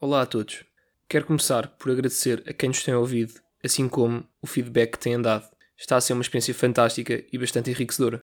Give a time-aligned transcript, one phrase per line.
[0.00, 0.64] Olá a todos.
[1.08, 3.34] Quero começar por agradecer a quem nos tem ouvido,
[3.64, 5.44] assim como o feedback que têm dado.
[5.76, 8.20] Está a ser uma experiência fantástica e bastante enriquecedora.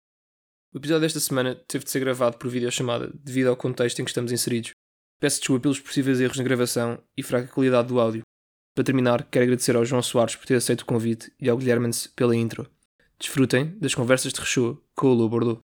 [0.71, 4.11] O episódio desta semana teve de ser gravado por videochamada devido ao contexto em que
[4.11, 4.69] estamos inseridos.
[5.19, 8.21] Peço desculpa pelos possíveis erros na gravação e fraca qualidade do áudio.
[8.75, 12.05] Para terminar, quero agradecer ao João Soares por ter aceito o convite e ao Guilhermens
[12.05, 12.69] pela intro.
[13.17, 15.59] Desfrutem das conversas de Rechô com o Lou Bordeaux.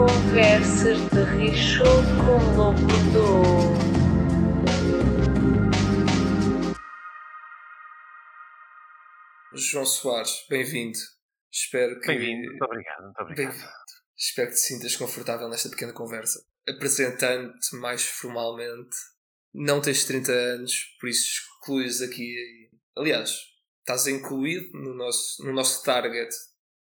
[0.00, 1.84] Conversas de Richo
[2.24, 2.80] com Lobo
[3.12, 3.28] do.
[9.54, 10.98] João Soares, bem-vindo.
[11.52, 12.06] Espero que.
[12.06, 13.72] Bem-vindo, muito obrigado, muito obrigado.
[14.16, 16.42] Espero que te sintas confortável nesta pequena conversa.
[16.66, 18.96] Apresentando-te mais formalmente,
[19.52, 22.70] não tens 30 anos, por isso excluís aqui.
[22.96, 23.36] Aliás,
[23.80, 26.34] estás incluído no nosso, no nosso target,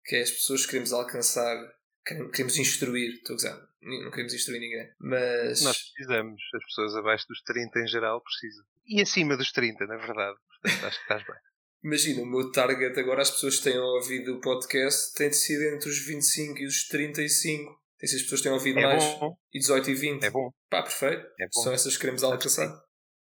[0.05, 1.57] que é as pessoas que queremos alcançar,
[2.03, 3.13] queremos instruir.
[3.15, 4.89] Estou a dizer, não queremos instruir ninguém.
[4.99, 5.61] Mas.
[5.61, 8.65] Nós precisamos, as pessoas abaixo dos 30 em geral precisam.
[8.85, 10.37] E acima dos 30, na verdade.
[10.61, 11.35] Portanto, acho que estás bem.
[11.83, 15.75] Imagina, o meu target agora, as pessoas que tenham ouvido o podcast, tem de ser
[15.75, 17.63] entre os 25 e os 35.
[17.97, 19.03] Tem de ser as pessoas que tenham ouvido É mais.
[19.19, 19.35] bom.
[19.51, 20.23] E 18 e 20.
[20.23, 20.51] É bom.
[20.69, 21.25] Pá, perfeito.
[21.39, 21.63] É bom.
[21.63, 22.71] São essas que queremos alcançar.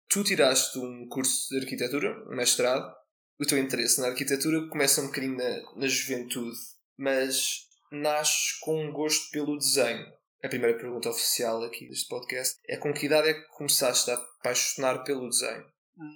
[0.07, 2.93] Tu tiraste um curso de arquitetura, um mestrado.
[3.39, 6.57] O teu interesse na arquitetura começa um bocadinho na, na juventude,
[6.97, 10.05] mas nasces com um gosto pelo desenho.
[10.43, 14.15] A primeira pergunta oficial aqui deste podcast é com que idade é que começaste a
[14.15, 15.65] apaixonar pelo desenho?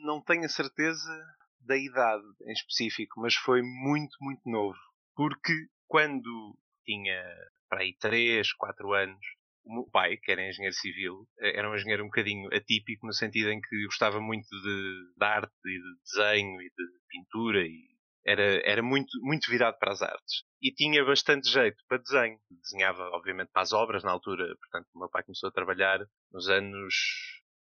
[0.03, 1.11] Não tenho a certeza
[1.59, 4.77] da idade em específico, mas foi muito, muito novo.
[5.15, 5.53] Porque
[5.87, 7.21] quando tinha
[7.69, 9.25] para aí 3, 4 anos,
[9.65, 13.13] o meu pai, que era engenheiro civil, eh, era um engenheiro um bocadinho atípico no
[13.13, 17.94] sentido em que gostava muito de, de arte e de desenho e de pintura e
[18.25, 20.43] era, era muito, muito virado para as artes.
[20.61, 22.39] E tinha bastante jeito para desenho.
[22.49, 24.45] Desenhava, obviamente, para as obras na altura.
[24.57, 25.99] Portanto, o meu pai começou a trabalhar
[26.31, 26.93] nos anos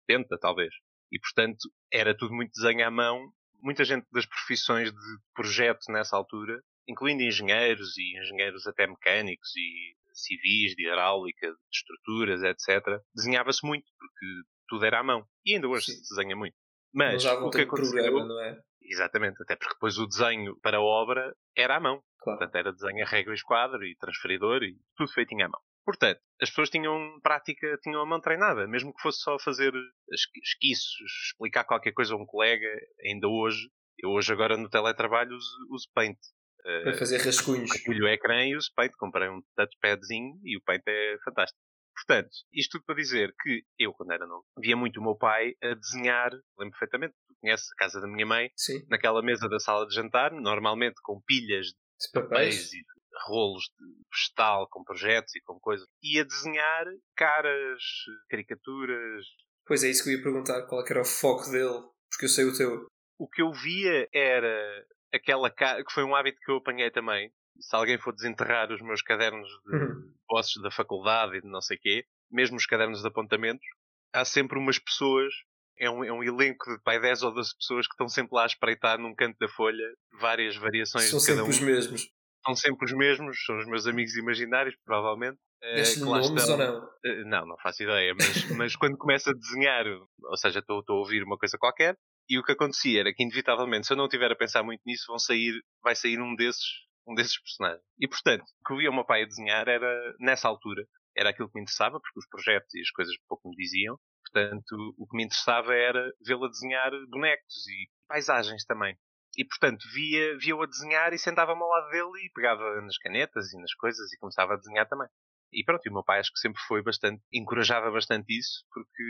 [0.09, 0.73] 70, talvez.
[1.11, 3.29] E, portanto, era tudo muito desenho à mão.
[3.61, 9.95] Muita gente das profissões de projeto nessa altura, incluindo engenheiros e engenheiros até mecânicos e
[10.13, 14.25] civis, de hidráulica, de estruturas, etc., desenhava-se muito, porque
[14.67, 15.25] tudo era à mão.
[15.45, 15.93] E ainda hoje Sim.
[15.93, 16.55] se desenha muito.
[16.93, 17.67] Mas o que aconteceu...
[17.67, 18.61] programa, não é?
[18.93, 22.01] Exatamente, até porque depois o desenho para a obra era à mão.
[22.19, 22.39] Claro.
[22.39, 25.59] Portanto, era desenho a régua e esquadro e transferidor e tudo feitinho à mão.
[25.85, 29.73] Portanto, as pessoas tinham prática, tinham a mão treinada, mesmo que fosse só fazer
[30.11, 32.69] esqui- esquiços, explicar qualquer coisa a um colega,
[33.05, 33.67] ainda hoje.
[33.99, 36.17] Eu hoje agora no teletrabalho uso, uso Paint.
[36.65, 37.69] Eh, Para fazer rascunhos.
[37.69, 38.93] Partilho o ecrã e uso Paint.
[38.97, 41.59] Comprei um touchpadzinho e o Paint é fantástico.
[41.93, 45.53] Portanto, isto tudo para dizer que eu, quando era novo, via muito o meu pai
[45.63, 49.59] a desenhar, lembro perfeitamente, tu conheces a casa da minha mãe, Sim, naquela mesa da
[49.59, 51.73] sala de jantar, normalmente com pilhas de
[52.03, 52.55] de papéis.
[52.55, 52.83] papéis e
[53.27, 57.81] rolos de vegetal com projetos e com coisas, e a desenhar caras,
[58.29, 59.25] caricaturas.
[59.65, 62.29] Pois é, isso que eu ia perguntar, qual é era o foco dele, porque eu
[62.29, 62.87] sei o teu.
[63.17, 67.31] O que eu via era aquela cara, que foi um hábito que eu apanhei também.
[67.59, 70.12] Se alguém for desenterrar os meus cadernos de Uhum.
[70.27, 73.65] Postos da faculdade e de não sei quê, mesmo os cadernos de apontamentos,
[74.13, 75.33] há sempre umas pessoas,
[75.77, 78.43] é um, é um elenco de pai 10 ou 12 pessoas que estão sempre lá
[78.43, 79.85] a espreitar num canto da folha
[80.19, 81.49] várias variações São de cada sempre um.
[81.49, 82.01] os mesmos.
[82.45, 85.37] São sempre os mesmos, são os meus amigos imaginários, provavelmente.
[85.61, 86.51] eh, que lá nomes estão.
[86.51, 86.89] ou não?
[87.05, 88.17] Eh, Não, não faço ideia, mas,
[88.57, 91.95] mas quando começo a desenhar, ou seja, estou estou a ouvir uma coisa qualquer,
[92.29, 95.05] e o que acontecia era que, inevitavelmente, se eu não estiver a pensar muito nisso,
[95.07, 96.65] vão sair, vai sair um desses,
[97.07, 97.85] um desses personagens.
[97.99, 101.29] E, portanto, o que eu via o meu pai a desenhar era, nessa altura, era
[101.29, 103.97] aquilo que me interessava, porque os projetos e as coisas pouco me diziam.
[104.25, 108.97] Portanto, o que me interessava era vê-lo a desenhar bonecos e paisagens também.
[109.37, 113.51] E, portanto, via, via-o a desenhar e sentava-me ao lado dele e pegava nas canetas
[113.51, 115.07] e nas coisas e começava a desenhar também.
[115.51, 119.03] E pronto, e o meu pai acho que sempre foi bastante, encorajava bastante isso, porque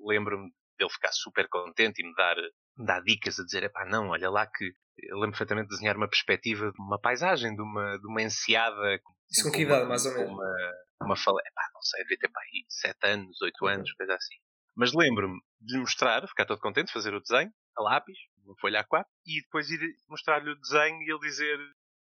[0.00, 2.36] lembro-me dele ficar super contente e me dar,
[2.76, 4.64] dar dicas a dizer, epá, não, olha lá que
[4.98, 9.00] eu lembro perfeitamente de desenhar uma perspectiva de uma paisagem, de uma, de uma enseada.
[9.30, 10.30] Isso com que uma- idade, mais ou menos?
[10.32, 10.54] Uma,
[11.02, 11.38] uma fale...
[11.46, 14.34] epá, não sei, devia ter pá, aí 7 anos, 8 anos, coisa assim.
[14.76, 18.84] Mas lembro-me de lhe mostrar, ficar todo contente, fazer o desenho, a lápis, uma folha
[18.84, 21.58] A4, e depois ir mostrar-lhe o desenho e ele dizer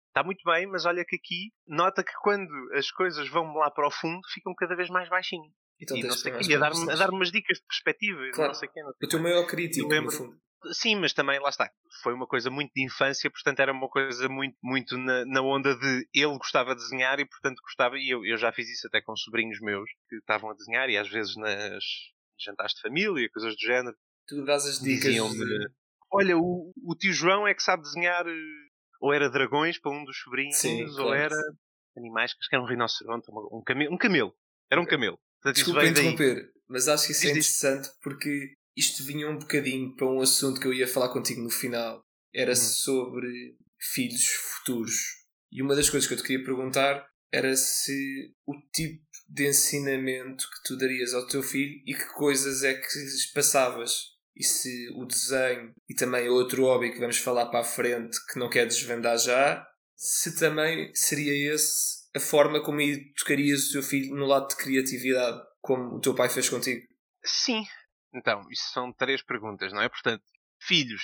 [0.07, 3.87] está muito bem, mas olha que aqui nota que quando as coisas vão lá para
[3.87, 5.53] o fundo ficam cada vez mais baixinhos.
[5.79, 8.49] Então e não sei quê, a dar-me dar umas dicas de perspectiva, Claro.
[8.51, 10.37] não sei quê, não sei O teu maior crítico, Eu no lembro- fundo.
[10.73, 11.69] Sim, mas também, lá está,
[12.03, 15.75] foi uma coisa muito de infância, portanto era uma coisa muito, muito na, na onda
[15.75, 19.01] de ele gostava de desenhar e, portanto, gostava, e eu, eu já fiz isso até
[19.01, 21.83] com sobrinhos meus que estavam a desenhar e às vezes nas
[22.39, 23.95] jantares de família, coisas do género,
[24.27, 25.13] Tu dás as dicas.
[25.13, 25.67] de-
[26.13, 28.33] Olha, o, o tio João é que sabe desenhar, eh,
[28.99, 31.15] ou era dragões para um dos sobrinhos, Sim, ou claro.
[31.15, 31.35] era
[31.97, 34.35] animais, que acho que era um rinoceronte, um camelo, um camelo.
[34.69, 35.17] Era um camelo.
[35.41, 40.07] Portanto, Desculpa interromper, mas acho que isso é interessante porque isto vinha um bocadinho para
[40.07, 42.01] um assunto que eu ia falar contigo no final.
[42.33, 42.55] Era Uhum.
[42.55, 43.55] sobre
[43.93, 44.93] filhos futuros.
[45.51, 50.45] E uma das coisas que eu te queria perguntar era se o tipo de ensinamento
[50.49, 54.11] que tu darias ao teu filho e que coisas é que lhes passavas.
[54.35, 58.39] E se o desenho e também outro hobby que vamos falar para a frente que
[58.39, 59.65] não quer desvendar já,
[59.95, 65.41] se também seria esse a forma como educarias o teu filho no lado de criatividade,
[65.61, 66.81] como o teu pai fez contigo.
[67.23, 67.63] Sim.
[68.13, 69.87] Então, isso são três perguntas, não é?
[69.89, 70.23] Portanto,
[70.61, 71.01] filhos,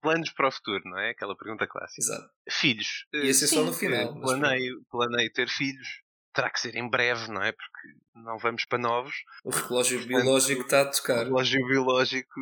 [0.00, 1.10] planos para o futuro, não é?
[1.10, 2.00] Aquela pergunta clássica.
[2.00, 2.30] Exato.
[2.50, 3.06] Filhos.
[3.14, 6.02] eh, Ia ser só no final, Planeio, planeio ter filhos.
[6.32, 7.50] Terá que ser em breve, não é?
[7.50, 9.14] Porque não vamos para novos.
[9.44, 11.24] O relógio Portanto, biológico está a O tocar.
[11.24, 12.40] relógio biológico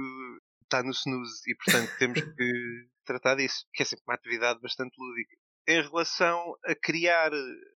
[0.62, 2.52] está no snooze e, portanto, temos que
[3.06, 5.34] tratar disso, que é sempre uma atividade bastante lúdica.
[5.66, 7.30] Em relação a criar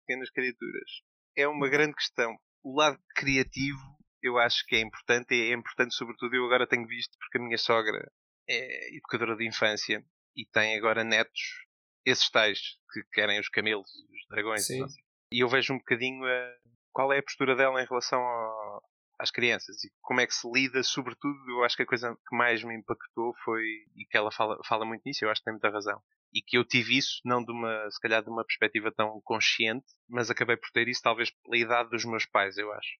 [0.06, 0.91] pequenas criaturas,
[1.37, 2.37] é uma grande questão.
[2.62, 3.81] O lado criativo
[4.23, 7.41] eu acho que é importante, e é importante sobretudo eu agora tenho visto porque a
[7.41, 8.11] minha sogra
[8.49, 10.05] é educadora de infância
[10.37, 11.41] e tem agora netos,
[12.05, 12.59] esses tais
[12.93, 14.89] que querem os camelos, os dragões, Sim.
[14.89, 15.03] sei.
[15.33, 16.55] e eu vejo um bocadinho a-
[16.93, 18.83] qual é a postura dela em relação ao-
[19.19, 22.37] às crianças e como é que se lida, sobretudo, eu acho que a coisa que
[22.37, 23.63] mais me impactou foi,
[23.97, 26.03] e que ela fala, fala muito nisso, eu acho que tem muita razão,
[26.35, 29.87] e que eu tive isso, não de uma, se calhar de uma perspectiva tão consciente,
[30.09, 32.91] mas acabei por ter isso talvez pela idade dos meus pais, eu acho,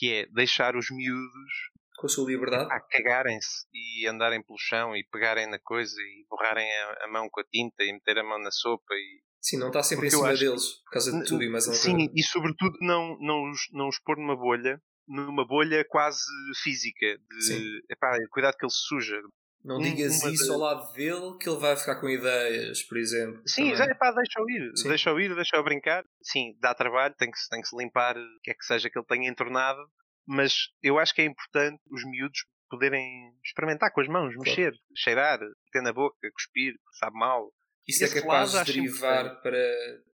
[0.00, 1.52] que é deixar os miúdos
[1.98, 2.72] Com a sua liberdade.
[2.72, 7.28] a cagarem-se e andarem pelo chão e pegarem na coisa e borrarem a, a mão
[7.30, 10.10] com a tinta e meter a mão na sopa e Sim, não está sempre em
[10.10, 12.12] Porque eu cima deles por causa de tudo e mais alguma Sim, coisa.
[12.16, 16.24] e sobretudo não, não, os, não os pôr numa bolha, numa bolha quase
[16.62, 17.06] física.
[17.46, 19.20] De, epá, cuidado que ele se suja.
[19.64, 23.42] Não um- digas isso ao lado dele que ele vai ficar com ideias, por exemplo.
[23.46, 23.90] Sim, também.
[23.90, 26.04] epá, deixa-o ir, deixa-o ir, deixa-o brincar.
[26.22, 28.88] Sim, dá trabalho, tem que, se- tem que se limpar o que é que seja
[28.88, 29.78] que ele tenha entornado,
[30.26, 32.40] mas eu acho que é importante os miúdos
[32.70, 33.04] poderem
[33.44, 34.48] experimentar com as mãos, Claro.
[34.48, 35.38] mexer, cheirar,
[35.72, 37.52] ter na boca, cuspir, sabe mal.
[37.86, 39.58] Isso é esse capaz lado de acho derivar para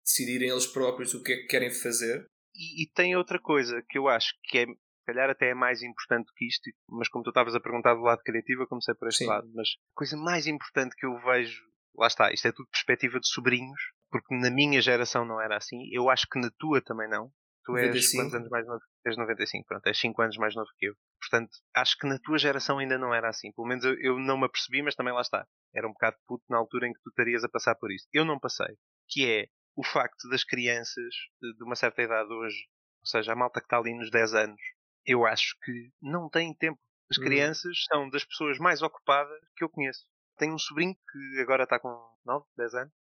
[0.03, 2.25] decidirem eles próprios o que é que querem fazer.
[2.55, 4.67] E, e tem outra coisa que eu acho que é,
[5.06, 8.23] calhar até é mais importante que isto, mas como tu estavas a perguntar do lado
[8.23, 9.31] criativo, eu comecei por este Sim.
[9.31, 9.49] lado.
[9.55, 11.62] Mas a coisa mais importante que eu vejo,
[11.97, 13.81] lá está, isto é tudo perspectiva de sobrinhos,
[14.11, 17.31] porque na minha geração não era assim, eu acho que na tua também não.
[17.67, 18.23] Tu és 95.
[18.23, 18.81] quantos anos mais novo?
[19.05, 20.94] És 95, pronto, és 5 anos mais novo que eu.
[21.20, 23.52] Portanto, acho que na tua geração ainda não era assim.
[23.52, 25.44] Pelo menos eu, eu não me apercebi, mas também lá está.
[25.75, 28.06] Era um bocado puto na altura em que tu estarias a passar por isso.
[28.12, 28.76] Eu não passei.
[29.09, 31.12] Que é o facto das crianças
[31.43, 32.56] de de uma certa idade hoje,
[33.00, 34.61] ou seja, a malta que está ali nos 10 anos,
[35.06, 36.79] eu acho que não têm tempo.
[37.11, 37.23] As Hum.
[37.23, 40.05] crianças são das pessoas mais ocupadas que eu conheço.
[40.37, 41.88] Tenho um sobrinho que agora está com
[42.25, 42.93] 9, 10 anos,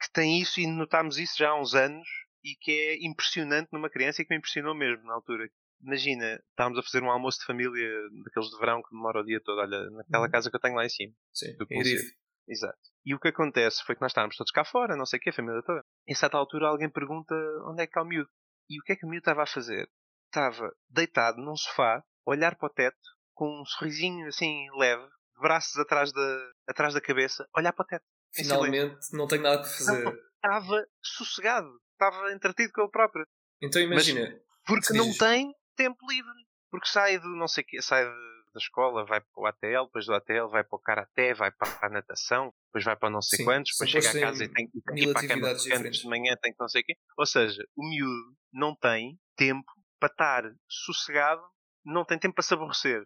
[0.00, 2.06] que tem isso e notámos isso já há uns anos
[2.44, 5.48] e que é impressionante numa criança e que me impressionou mesmo na altura.
[5.82, 7.88] Imagina, estávamos a fazer um almoço de família
[8.24, 10.30] daqueles de verão que demora o dia todo, olha, naquela Uhum.
[10.30, 11.12] casa que eu tenho lá em cima.
[11.32, 12.16] Sim, Do em concerto.
[12.46, 12.78] Exato.
[13.06, 15.30] E o que acontece foi que nós estávamos todos cá fora, não sei o que,
[15.30, 15.82] a família toda.
[16.06, 17.34] E a certa altura alguém pergunta
[17.66, 18.28] onde é que está o miúdo.
[18.68, 19.88] E o que é que o miúdo estava a fazer?
[20.34, 22.98] Estava deitado num sofá, a olhar para o teto,
[23.34, 25.06] com um sorrisinho assim leve,
[25.40, 28.04] braços atrás da, atrás da cabeça, a olhar para o teto.
[28.32, 30.24] Finalmente não tenho nada para fazer.
[30.34, 33.24] Estava sossegado, estava entretido com ele próprio.
[33.62, 34.36] Então imagina,
[34.66, 35.18] Porque Sim, não diz.
[35.18, 36.32] tem tempo livre.
[36.68, 39.84] Porque sai do não sei o quê, sai de- da escola, vai para o ATL,
[39.86, 43.22] depois do ATL vai para o Karaté, vai para a natação, depois vai para não
[43.22, 45.28] sei Sim, quantos, depois chega a casa e tem, e tem que ir para a
[45.28, 46.94] cama de de manhã, tem que não sei o quê.
[47.16, 49.70] Ou seja, o miúdo não tem tempo
[50.04, 51.42] para estar sossegado,
[51.84, 53.02] não tem tempo para se aborrecer.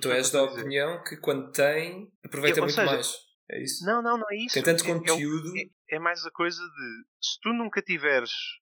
[0.00, 3.14] Tu eu és da opinião que quando tem, aproveita Eu- muito seja, mais.
[3.50, 3.84] É isso?
[3.84, 4.54] Não, não, não é isso.
[4.54, 5.52] Tem tanto É- é conteúdo.
[5.56, 8.30] é, é mais a coisa de se tu nunca tiveres,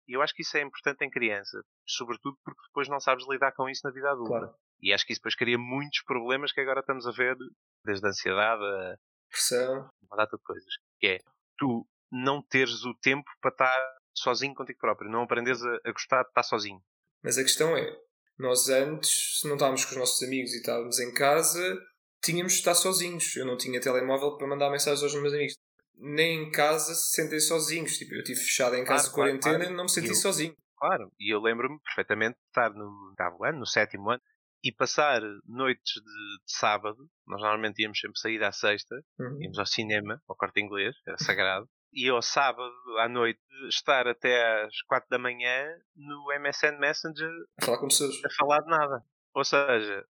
[0.08, 3.52] e eu acho que isso é importante em criança, sobretudo porque depois não sabes lidar
[3.52, 4.30] com isso na vida adulta.
[4.30, 4.54] Claro.
[4.80, 7.36] E acho que isso depois cria muitos problemas que agora estamos a ver,
[7.84, 8.96] desde a ansiedade a
[9.30, 9.88] Pressão.
[10.10, 10.72] uma data de coisas.
[10.98, 11.18] Que é
[11.58, 16.22] tu não teres o tempo para estar sozinho contigo próprio, não aprendes a, a gostar
[16.22, 16.80] de estar sozinho.
[17.22, 17.96] Mas a questão é,
[18.38, 21.78] nós antes, se não estávamos com os nossos amigos e estávamos em casa,
[22.22, 23.34] tínhamos de estar sozinhos.
[23.36, 25.54] Eu não tinha telemóvel para mandar mensagens aos meus amigos.
[25.96, 27.96] Nem em casa se sentem sozinhos.
[27.96, 30.14] Tipo, eu estive fechado em casa Claro, de quarentena claro, e não me senti eu-
[30.14, 30.54] sozinho.
[30.76, 34.20] Claro, e eu lembro-me perfeitamente de estar no oitavo ano, no sétimo ano,
[34.64, 36.00] e passar noites de,
[36.44, 39.42] de sábado, nós normalmente íamos sempre sair à sexta, Uhum.
[39.42, 44.62] íamos ao cinema, ao corte inglês, era sagrado, e ao sábado à noite estar até
[44.64, 47.30] às quatro da manhã no MSN Messenger
[47.60, 49.04] A falar a falar de nada.
[49.34, 50.04] Ou seja,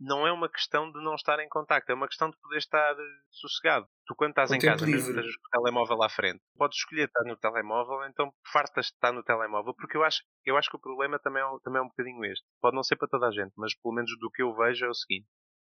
[0.00, 2.94] não é uma questão de não estar em contacto, é uma questão de poder estar
[3.30, 3.86] sossegado.
[4.06, 5.00] Tu, quando estás Com em casa, livre.
[5.00, 9.12] estejas com o telemóvel à frente, podes escolher estar no telemóvel, então fartas de estar
[9.12, 11.82] no telemóvel, porque eu acho, eu acho que o problema também é, um- também é
[11.82, 12.44] um bocadinho este.
[12.60, 14.88] Pode não ser para toda a gente, mas pelo menos do que eu vejo é
[14.88, 15.26] o seguinte: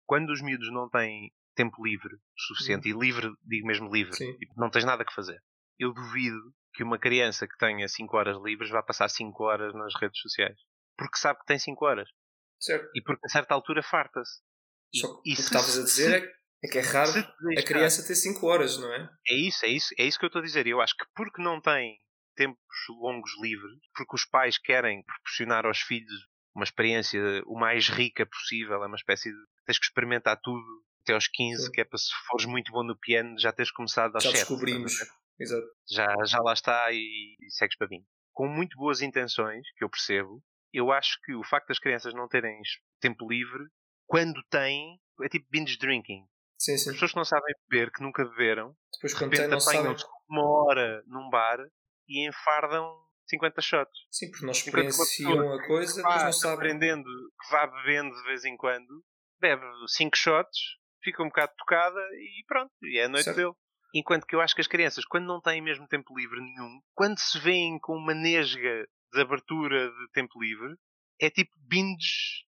[0.04, 4.36] quando os miúdos não têm tempo livre suficiente, e livre, digo mesmo livre, Sim.
[4.36, 5.40] tipo, não tens nada que fazer,
[5.78, 6.38] eu duvido
[6.74, 10.56] que uma criança que tenha 5 horas livres vá passar 5 horas nas redes sociais.
[10.96, 12.08] Porque sabe que tem 5 horas.
[12.60, 12.88] Certo.
[12.94, 14.40] E porque a certa altura farta-se.
[14.94, 16.32] Só que e o que se- estavas a dizer é,
[16.64, 17.18] é que é raro se
[17.58, 19.08] a criança ter 5 horas, não é?
[19.28, 20.66] É isso, é isso, é isso que eu estou a dizer.
[20.66, 21.98] Eu acho que porque não tem
[22.34, 22.58] tempos
[23.00, 28.82] longos livres, porque os pais querem proporcionar aos filhos uma experiência o mais rica possível,
[28.82, 30.62] é uma espécie de tens que experimentar tudo
[31.02, 31.70] até aos 15, Sim.
[31.72, 34.40] que é para se fores muito bom no piano já teres começado aos Já 7.
[34.40, 34.92] descobrimos.
[35.38, 35.66] Exato.
[35.88, 38.04] já, já lá está e, e segues para mim.
[38.32, 42.28] Com muito boas intenções, que eu percebo, eu acho que o facto das crianças não
[42.28, 42.60] terem
[43.00, 43.64] tempo livre,
[44.06, 46.26] quando têm, é tipo binge drinking.
[46.58, 46.90] Sim, sim.
[46.90, 51.02] As pessoas que não sabem beber, que nunca beberam, Depois de repente apanham-se uma hora
[51.06, 51.58] num bar
[52.08, 52.94] e enfardam
[53.28, 53.98] 50 shots.
[54.10, 56.56] Sim, porque não uma experienciam a coisa, depois vá não sabem.
[56.56, 59.04] aprendendo, que vá bebendo de vez em quando,
[59.40, 60.58] bebe 5 shots,
[61.02, 63.36] fica um bocado tocada e pronto, e é a noite Certo.
[63.36, 63.52] dele.
[63.94, 67.18] Enquanto que eu acho que as crianças, quando não têm mesmo tempo livre nenhum, quando
[67.18, 70.74] se veem com uma nesga de abertura de tempo livre,
[71.20, 72.44] é tipo binge,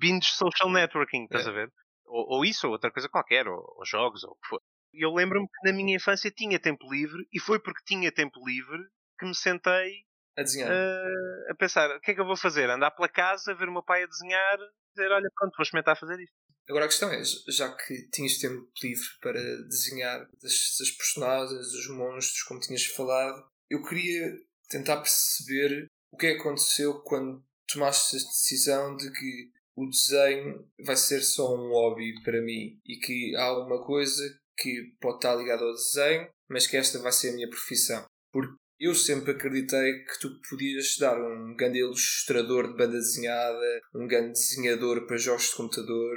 [0.00, 1.50] binge social networking, estás É.
[1.50, 1.68] a ver?
[2.06, 4.60] Ou, ou isso, ou outra coisa qualquer, ou, ou jogos, ou o que for.
[4.92, 8.82] Eu lembro-me que na minha infância tinha tempo livre, e foi porque tinha tempo livre
[9.18, 10.04] que me sentei
[10.36, 10.74] A desenhar.
[10.74, 12.70] a, a pensar, o que é que eu vou fazer?
[12.70, 14.58] Andar pela casa, ver o meu pai a desenhar,
[14.94, 16.36] dizer, olha, pronto, vou experimentar fazer isto.
[16.68, 21.88] Agora a questão é, já que tinhas tempo livre para desenhar as, as personagens, os
[21.88, 24.32] monstros, como tinhas falado, eu queria
[24.68, 30.66] tentar perceber o que é que aconteceu quando tomaste a decisão de que o desenho
[30.84, 34.22] vai ser só um hobby para mim e que há uma coisa
[34.56, 38.04] que pode estar ligada ao desenho, mas que esta vai ser a minha profissão.
[38.32, 44.06] Porque eu sempre acreditei que tu podias dar um grande ilustrador de banda desenhada, um
[44.06, 46.16] grande desenhador para jogos de computador.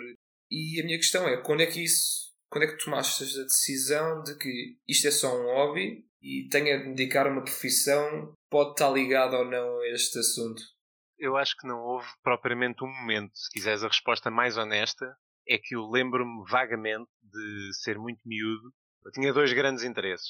[0.50, 4.24] E a minha questão é, quando é que isso, quando é que tomaste a decisão
[4.24, 8.90] de que isto é só um hobby e tenho a dedicar uma profissão, pode estar
[8.90, 10.62] ligado ou não a este assunto?
[11.18, 13.36] Eu acho que não houve propriamente um momento.
[13.36, 15.16] Se quiseres a resposta mais honesta,
[15.48, 18.72] é que eu lembro-me vagamente de ser muito miúdo.
[19.04, 20.30] Eu tinha dois grandes interesses.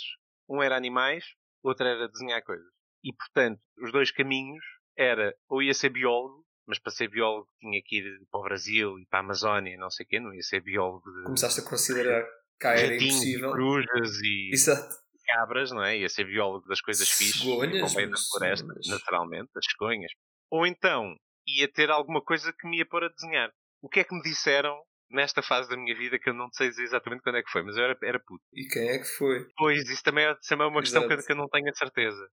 [0.50, 1.26] Um era animais,
[1.62, 2.66] outro era desenhar coisas.
[3.04, 4.64] E, portanto, os dois caminhos
[4.98, 9.00] era ou ia ser biólogo, mas para ser biólogo tinha que ir para o Brasil
[9.00, 11.62] e para a Amazónia e não sei o quê, não ia ser biólogo de Começaste
[11.62, 12.26] a considerar
[12.60, 13.50] que era e impossível.
[13.52, 14.96] corujas e Exato.
[15.26, 15.98] cabras, não é?
[15.98, 17.08] Ia ser biólogo das coisas
[17.96, 20.12] meio da mas- floresta, naturalmente, das cegonhas.
[20.52, 21.16] Ou então
[21.48, 23.50] ia ter alguma coisa que me ia pôr a desenhar.
[23.82, 24.76] O que é que me disseram
[25.10, 27.64] nesta fase da minha vida que eu não sei dizer exatamente quando é que foi,
[27.64, 28.44] mas eu era, era puto.
[28.54, 29.48] E quem é que foi?
[29.56, 31.26] Pois, isso também é, também é uma questão Exato.
[31.26, 32.30] que eu não tenho a certeza.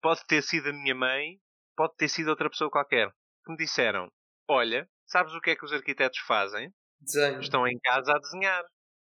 [0.00, 1.38] Pode ter sido a minha mãe,
[1.76, 3.10] pode ter sido outra pessoa qualquer,
[3.44, 4.08] que me disseram:
[4.48, 6.70] Olha, sabes o que é que os arquitetos fazem?
[7.00, 7.40] Desenho.
[7.40, 8.64] estão em casa a desenhar.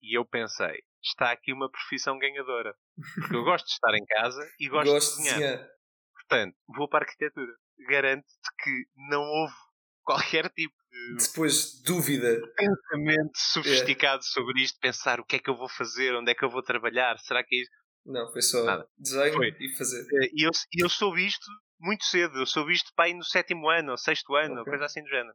[0.03, 2.75] E eu pensei, está aqui uma profissão ganhadora.
[3.21, 5.69] Porque eu gosto de estar em casa e gosto, Gosto de desenhar.
[6.15, 7.53] Portanto, vou para a arquitetura.
[7.89, 8.71] Garanto-te que
[9.11, 9.55] não houve
[10.05, 12.41] qualquer tipo de Depois, dúvida.
[12.57, 13.39] pensamento É.
[13.53, 14.79] sofisticado sobre isto.
[14.81, 17.43] Pensar o que é que eu vou fazer, onde é que eu vou trabalhar, será
[17.43, 17.73] que é isto?
[18.07, 18.87] Não, foi só Nada.
[18.99, 19.49] desenho Foi.
[19.59, 20.03] e fazer.
[20.03, 21.47] Eh, E eu, eu soube isto
[21.81, 22.39] muito cedo.
[22.39, 24.71] Eu soube isto para aí no sétimo ano, ou sexto ano, ou Ok.
[24.73, 25.35] coisa assim do género.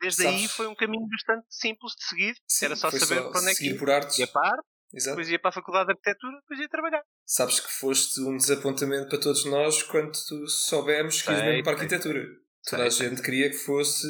[0.00, 2.34] Desde Sabes- aí foi um caminho bastante simples de seguir.
[2.46, 4.18] Sim, Era só saber para onde é que por artes.
[4.18, 5.16] Ia para arte, Exato.
[5.16, 7.02] depois ia para a faculdade de arquitetura, depois ia trabalhar.
[7.24, 10.14] Sabes que foste um desapontamento para todos nós quando
[10.48, 12.24] soubemos que ias mesmo para a arquitetura.
[12.68, 14.06] Toda a gente queria que fosse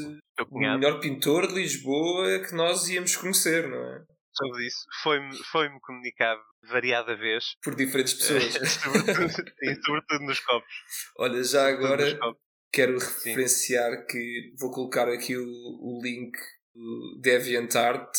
[0.51, 4.05] o melhor pintor de Lisboa que nós íamos conhecer, não é?
[4.37, 4.85] Soube disso.
[5.03, 7.57] Foi-me foi comunicado variada vez.
[7.63, 8.53] Por diferentes pessoas.
[8.83, 10.75] sobretudo, sim, sobretudo nos copos.
[11.19, 12.19] Olha, já agora
[12.73, 16.37] quero referenciar que vou colocar aqui o, o link
[16.75, 18.13] do DeviantArt,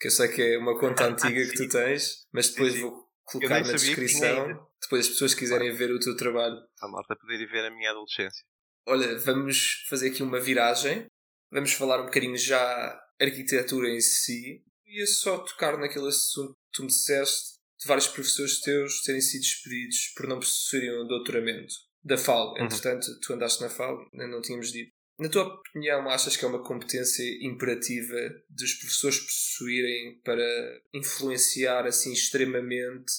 [0.00, 2.80] que eu sei que é uma conta antiga que tu tens, mas depois sim.
[2.80, 4.68] vou colocar na descrição.
[4.80, 6.56] Depois as pessoas quiserem ver o teu trabalho.
[6.80, 8.44] A malta poder ir ver a minha adolescência.
[8.86, 11.06] Olha, vamos fazer aqui uma viragem.
[11.50, 14.62] Vamos falar um bocadinho já arquitetura em si.
[14.86, 19.40] Ia só tocar naquele assunto que tu me disseste de vários professores teus terem sido
[19.42, 21.74] despedidos por não possuírem um doutoramento.
[22.02, 22.64] Da FAL, Uhum.
[22.64, 24.92] entretanto, tu andaste na FAL, ainda não tínhamos dito.
[25.18, 28.16] Na tua opinião, achas que é uma competência imperativa
[28.50, 30.44] dos professores possuírem para
[30.92, 33.12] influenciar assim extremamente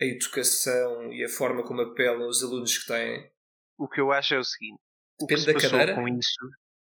[0.00, 3.30] a educação e a forma como apelam os alunos que têm?
[3.78, 4.80] O que eu acho é o seguinte.
[5.20, 5.94] O que Depende se da cadeira?
[5.94, 6.36] com isso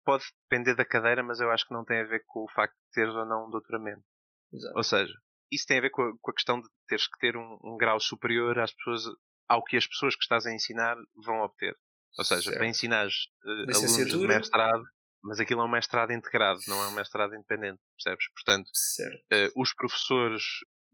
[0.06, 2.74] pode depender da cadeira, mas eu acho que não tem a ver com o facto
[2.76, 4.04] de teres ou não um doutoramento.
[4.54, 4.78] Exato.
[4.78, 5.14] Ou seja,
[5.52, 7.78] isso tem a ver com a, com a questão de teres que ter um, um,
[7.78, 9.04] grau superior às pessoas,
[9.48, 11.76] ao que as pessoas que estás a ensinar vão obter.
[12.18, 12.58] Ou seja, Certo.
[12.58, 13.16] para ensinares
[13.46, 14.84] uh, alunos de mestrado,
[15.24, 18.26] mas aquilo é um mestrado integrado, não é um mestrado independente, percebes?
[18.34, 20.44] Portanto, uh, os professores,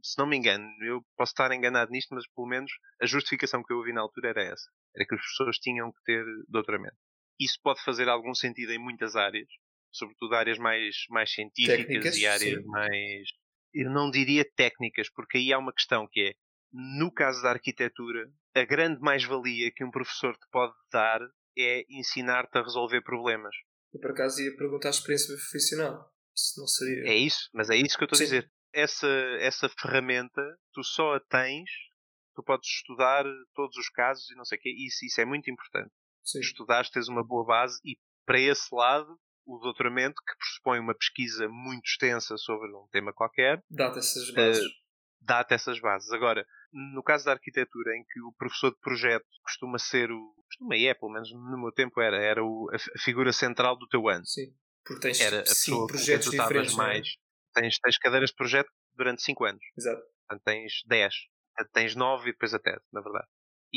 [0.03, 2.71] se não me engano, eu posso estar enganado nisto, mas pelo menos
[3.01, 4.69] a justificação que eu ouvi na altura era essa.
[4.95, 6.97] Era que os professores tinham que ter doutoramento.
[7.39, 9.47] Isso pode fazer algum sentido em muitas áreas,
[9.91, 12.67] sobretudo áreas mais, mais científicas Técnicas, e áreas sim.
[12.67, 13.29] mais.
[13.75, 16.33] Eu não diria técnicas, porque aí há uma questão que é,
[16.71, 21.19] no caso da arquitetura, a grande mais-valia que um professor te pode dar
[21.57, 23.53] é ensinar-te a resolver problemas.
[23.93, 26.09] Eu por acaso ia perguntar a experiência profissional.
[26.33, 27.11] Se não seria.
[27.11, 28.51] É isso, mas é isso que eu estou a dizer.
[28.73, 29.07] Essa,
[29.39, 30.41] essa ferramenta,
[30.73, 31.69] tu só a tens,
[32.33, 35.49] tu podes estudar todos os casos e não sei o quê, isso, isso é muito
[35.49, 35.91] importante.
[36.23, 36.39] Sim.
[36.39, 41.47] Estudares, tens uma boa base e para esse lado, o doutoramento, que pressupõe uma pesquisa
[41.49, 44.63] muito extensa sobre um tema qualquer, Dá-te essas bases.
[45.21, 46.11] dá-te essas bases.
[46.11, 50.33] Agora, no caso da arquitetura, em que o professor de projeto costuma ser o.
[50.47, 53.87] costuma e é, pelo menos no meu tempo era, era o- a, figura central do
[53.87, 54.25] teu ano.
[54.25, 54.53] Sim.
[54.85, 56.75] Porque tens Era a cinco pessoa projetos tu estavas é?
[56.77, 57.07] mais.
[57.55, 59.63] Tens, tens cadeiras de projeto durante 5 anos.
[59.77, 60.01] Exato.
[60.27, 61.13] Portanto, tens 10.
[61.55, 63.27] Portanto, Tens 9 e depois a TED, na verdade.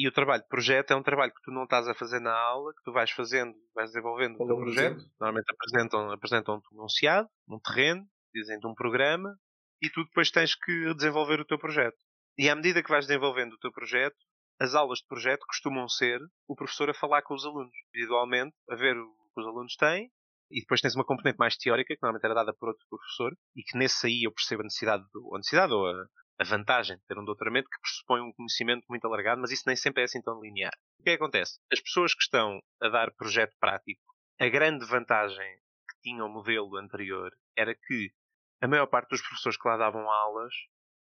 [0.01, 2.33] E o trabalho de projeto é um trabalho que tu não estás a fazer na
[2.33, 4.95] aula, que tu vais fazendo, vais desenvolvendo o teu projeto.
[5.21, 9.35] Normalmente apresentam, apresentam-te um enunciado, um terreno, dizem-te um programa,
[9.83, 11.97] e tu depois tens que desenvolver o teu projeto.
[12.37, 14.17] E à medida que vais desenvolvendo o teu projeto,
[14.61, 18.77] as aulas de projeto costumam ser o professor a falar com os alunos, individualmente, a
[18.77, 20.11] ver o que os alunos têm,
[20.51, 23.63] e depois tens uma componente mais teórica, que normalmente era dada por outro professor, e
[23.63, 26.07] que nesse aí eu percebo a necessidade, do- a necessidade ou a,
[26.39, 29.75] a vantagem de ter um doutoramento que pressupõe um conhecimento muito alargado, mas isso nem
[29.75, 30.73] sempre é assim tão linear.
[31.01, 31.59] O que é que acontece?
[31.73, 34.01] As pessoas que estão a dar projeto prático,
[34.41, 35.57] a grande vantagem
[35.89, 38.13] que tinha o modelo anterior era que
[38.61, 40.55] a maior parte dos professores que lá davam aulas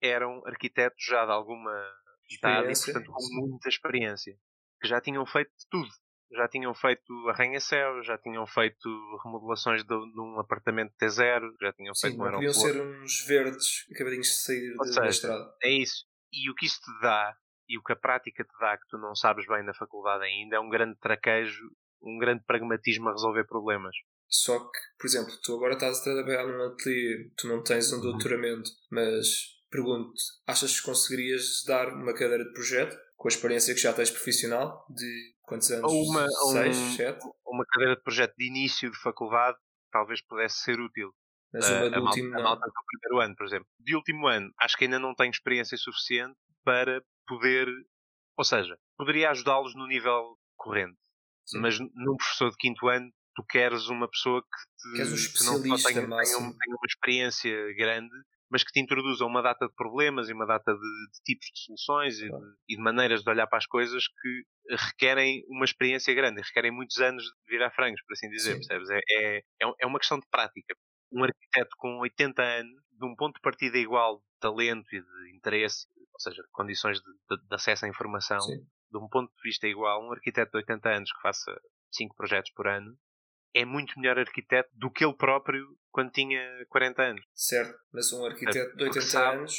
[0.01, 1.73] eram arquitetos já de alguma
[2.29, 4.37] idade e, portanto, com muita experiência,
[4.81, 5.89] que já tinham feito de tudo.
[6.31, 8.89] Já tinham feito arranha-céu, já tinham feito
[9.23, 12.73] remodelações de, de um apartamento T0, já tinham Sim, feito um não podiam aeroporto.
[12.77, 15.53] ser uns verdes acabadinhos de sair Ou de- seja, da estrada.
[15.63, 16.05] É isso.
[16.33, 17.35] E o que isso te dá,
[17.69, 20.55] e o que a prática te dá, que tu não sabes bem na faculdade ainda,
[20.57, 21.61] é um grande traquejo,
[22.01, 23.95] um grande pragmatismo a resolver problemas.
[24.27, 27.99] Só que, por exemplo, tu agora estás a trabalhar num ateliê, tu não tens Uhum.
[27.99, 29.27] um doutoramento, mas
[29.69, 30.11] pergunto,
[30.47, 34.85] achas que conseguirias dar uma cadeira de projeto com a experiência que já tens profissional
[34.89, 35.91] de quantos anos?
[35.91, 37.25] Ou uma- Seis, um- sete?
[37.45, 39.57] Uma cadeira de projeto de início de faculdade
[39.91, 41.11] talvez pudesse ser útil.
[41.53, 43.67] Mas a, uma a do malta, último a malta do primeiro ano, por exemplo.
[43.79, 47.67] De último ano, acho que ainda não tenho experiência suficiente para poder.
[48.37, 50.97] Ou seja, poderia ajudá-los no nível corrente.
[51.45, 51.59] Sim.
[51.59, 54.47] Mas num professor de quinto ano, tu queres uma pessoa que,
[54.91, 56.39] te, Queres um que não só tenha, tenha, máximo.
[56.47, 58.15] um- tenha uma experiência grande,
[58.49, 61.59] mas que te introduza uma data de problemas e uma data de, de tipos de
[61.65, 62.37] soluções e, de,
[62.69, 64.43] e de maneiras de olhar para as coisas que
[64.77, 68.67] requerem uma experiência grande, requerem muitos anos de virar frangos, por assim dizer, Sim.
[68.67, 68.89] percebes?
[68.89, 70.75] É, é, é é uma questão de prática.
[71.11, 75.35] Um arquiteto com 80 anos, de um ponto de partida igual de talento e de
[75.35, 78.57] interesse, ou seja, de condições de, de- de acesso à informação, Sim.
[78.91, 81.51] de um ponto de vista igual, um arquiteto de 80 anos que faça
[81.91, 82.97] 5 projetos por ano,
[83.55, 86.39] é muito melhor arquiteto do que ele próprio quando tinha
[86.69, 87.25] 40 anos.
[87.33, 89.55] Certo, mas um arquiteto de Porque 80 sabe anos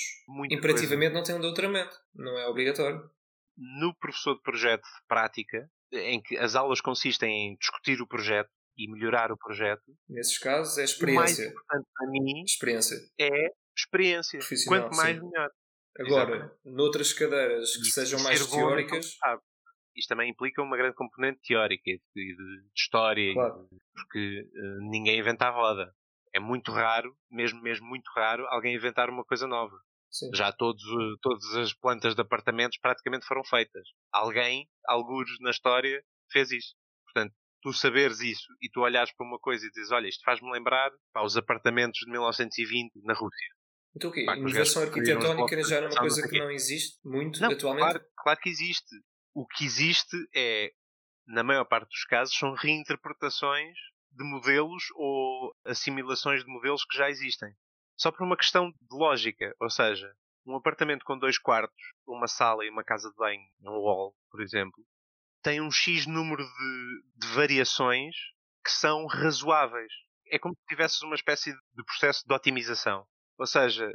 [0.51, 1.97] imperativamente não tem um doutoramento.
[2.15, 3.11] Não é obrigatório.
[3.57, 8.51] no professor de projeto de prática, em que as aulas consistem em discutir o projeto
[8.77, 11.45] e melhorar o projeto, Nesses casos é o mais experiência.
[11.49, 12.97] importante para mim Experiência.
[13.19, 14.39] é experiência.
[14.69, 15.25] Quanto mais, sim.
[15.25, 15.51] melhor.
[15.99, 16.61] Agora, Exatamente.
[16.67, 19.41] noutras cadeiras que E sejam mais bom teóricas, sabe.
[19.97, 23.69] Isto também implica uma grande componente teórica e de, de- história, Claro.
[23.95, 25.93] porque eh, ninguém inventa a roda.
[26.35, 29.77] É muito raro, mesmo mesmo muito raro, alguém inventar uma coisa nova.
[30.11, 30.31] sim.
[30.35, 33.89] Já todos, o- todas as plantas de apartamentos praticamente foram feitas.
[34.13, 36.75] Alguém, algures na história, fez isso.
[37.05, 40.51] Portanto, tu saberes isso e tu olhares para uma coisa e dizes, olha, isto faz-me
[40.53, 43.49] lembrar pá, os apartamentos de 1920 na Rússia.
[43.97, 44.25] Então o quê?
[44.27, 47.83] Pá, Inovação arquitetónica já era uma coisa que não existe muito Não, atualmente?
[47.85, 48.95] claro, claro que existe.
[49.37, 50.73] O que existe é,
[51.27, 53.77] na maior parte dos casos, são reinterpretações
[54.11, 57.55] de modelos ou assimilações de modelos que já existem.
[57.99, 59.55] Só por uma questão de lógica.
[59.61, 60.11] Ou seja,
[60.47, 64.41] um apartamento com dois quartos, uma sala e uma casa de banho, um hall, por
[64.41, 64.83] exemplo,
[65.43, 68.17] tem um X número de, de variações
[68.65, 69.93] que são razoáveis.
[70.29, 73.07] É como se tivesses uma espécie de processo de otimização.
[73.37, 73.87] Ou seja,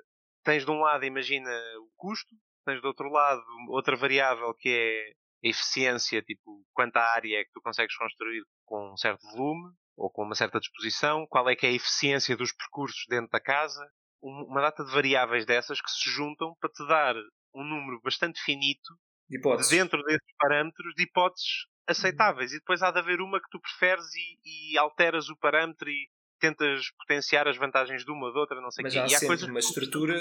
[0.43, 1.49] tens de um lado, imagina
[1.79, 7.43] o custo, tens do outro lado outra variável que é eficiência, tipo quanta área é
[7.43, 11.55] que tu consegues construir com um certo volume, ou com uma certa disposição, qual é
[11.55, 13.85] que é a eficiência dos percursos dentro da casa,
[14.21, 17.15] uma data de variáveis dessas que se juntam para te dar
[17.53, 18.93] um número bastante finito
[19.29, 22.51] de dentro desses parâmetros de hipóteses aceitáveis.
[22.51, 22.57] Uhum.
[22.57, 26.07] E depois há de haver uma que tu preferes e, e, alteras o parâmetro e
[26.39, 28.99] tentas potenciar as vantagens de uma ou de outra, não sei o quê.
[28.99, 30.15] Há e há coisas uma estrutura.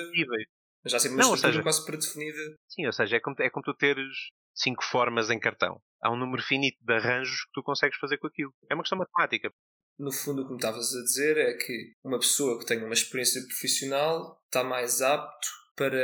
[0.82, 2.56] Mas já há sempre uma não, estrutura seja, quase predefinida.
[2.68, 4.16] Sim, ou seja, é como, é como tu teres
[4.54, 5.80] cinco formas em cartão.
[6.02, 8.52] Há um número finito de arranjos que tu consegues fazer com aquilo.
[8.70, 9.52] É uma questão matemática.
[9.98, 12.94] No fundo, o que me estavas a dizer é que uma pessoa que tem uma
[12.94, 16.02] experiência profissional está mais apto para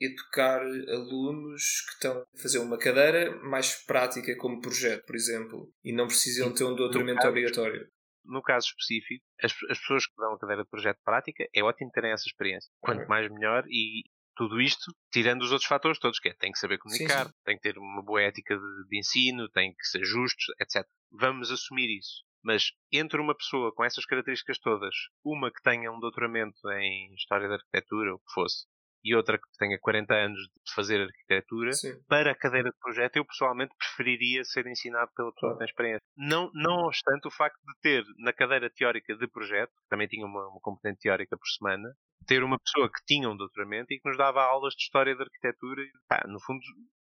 [0.00, 5.92] educar alunos que estão a fazer uma cadeira mais prática como projeto, por exemplo, e
[5.92, 7.88] não precisam ter um doutoramento caso, obrigatório.
[8.24, 11.90] No caso específico, as, as, pessoas que dão a cadeira de projeto prática, é ótimo
[11.90, 12.70] terem essa experiência.
[12.80, 14.04] Quanto mais melhor e
[14.36, 17.38] tudo isto, tirando os outros fatores todos, que é, tem que saber comunicar, sim, sim.
[17.44, 20.86] tem que ter uma boa ética de, de ensino, tem que ser justos, etc.
[21.10, 22.22] Vamos assumir isso.
[22.42, 24.94] Mas entre uma pessoa com essas características todas,
[25.24, 28.66] uma que tenha um doutoramento em História da Arquitetura, ou o que fosse,
[29.04, 32.02] e outra que tenha 40 anos de fazer arquitetura, Sim.
[32.08, 36.06] para a cadeira de projeto, eu pessoalmente preferiria ser ensinado pela pessoa que tem experiência.
[36.16, 40.48] Não, não obstante o facto de ter na cadeira teórica de projeto, também tinha uma,
[40.48, 41.94] uma componente teórica por semana,
[42.26, 45.24] ter uma pessoa que tinha um doutoramento e que nos dava aulas de história da
[45.24, 46.60] arquitetura e, pá, no fundo,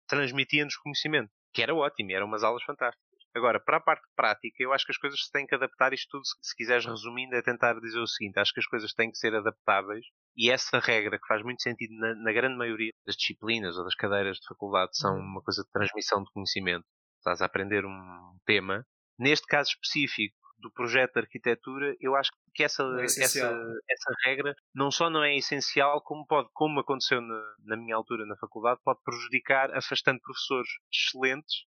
[0.07, 3.07] transmitia-nos conhecimento, que era ótimo, eram umas aulas fantásticas.
[3.35, 5.93] Agora, para a parte prática, eu acho que as coisas se têm que adaptar.
[5.93, 9.11] Isto tudo, se quiseres resumindo, é tentar dizer o seguinte: acho que as coisas têm
[9.11, 13.15] que ser adaptáveis e essa regra, que faz muito sentido na, na grande maioria das
[13.15, 15.21] disciplinas ou das cadeiras de faculdade, são uhum.
[15.21, 16.87] uma coisa de transmissão de conhecimento.
[17.19, 18.87] Estás a aprender um tema.
[19.19, 24.55] Neste caso específico, do projeto de arquitetura, eu acho que essa, é essa, essa regra
[24.75, 28.81] não só não é essencial, como pode, como aconteceu na, na minha altura na faculdade,
[28.85, 31.65] pode prejudicar afastando professores excelentes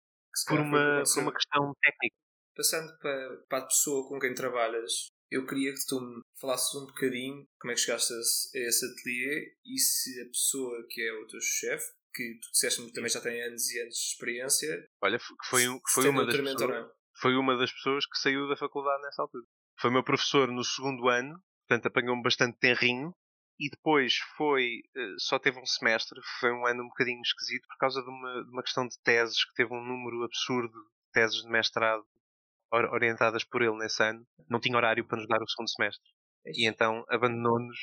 [0.47, 2.15] por uma, por uma questão técnica.
[2.55, 6.85] Passando para, para a pessoa com quem trabalhas, eu queria que tu me falasses um
[6.85, 8.19] bocadinho como é que chegaste a
[8.59, 13.09] esse ateliê e se a pessoa que é o teu chefe, que tu disseste-me também
[13.09, 14.89] já tem anos e anos de experiência.
[15.01, 15.19] Olha,
[15.49, 19.45] foi, foi, uma das pessoas, foi uma das pessoas que saiu da faculdade nessa altura.
[19.79, 23.13] Foi meu professor no segundo ano, portanto apanhou-me bastante tenrinho
[23.59, 27.77] e depois foi, eh, só teve um semestre, foi um ano um bocadinho esquisito por
[27.77, 31.41] causa de uma, de uma questão de teses, que teve um número absurdo de teses
[31.41, 32.05] de mestrado
[32.71, 34.25] orientadas por ele nesse ano.
[34.49, 36.03] Não tinha horário para nos dar o segundo semestre.
[36.47, 37.77] E então abandonou-nos,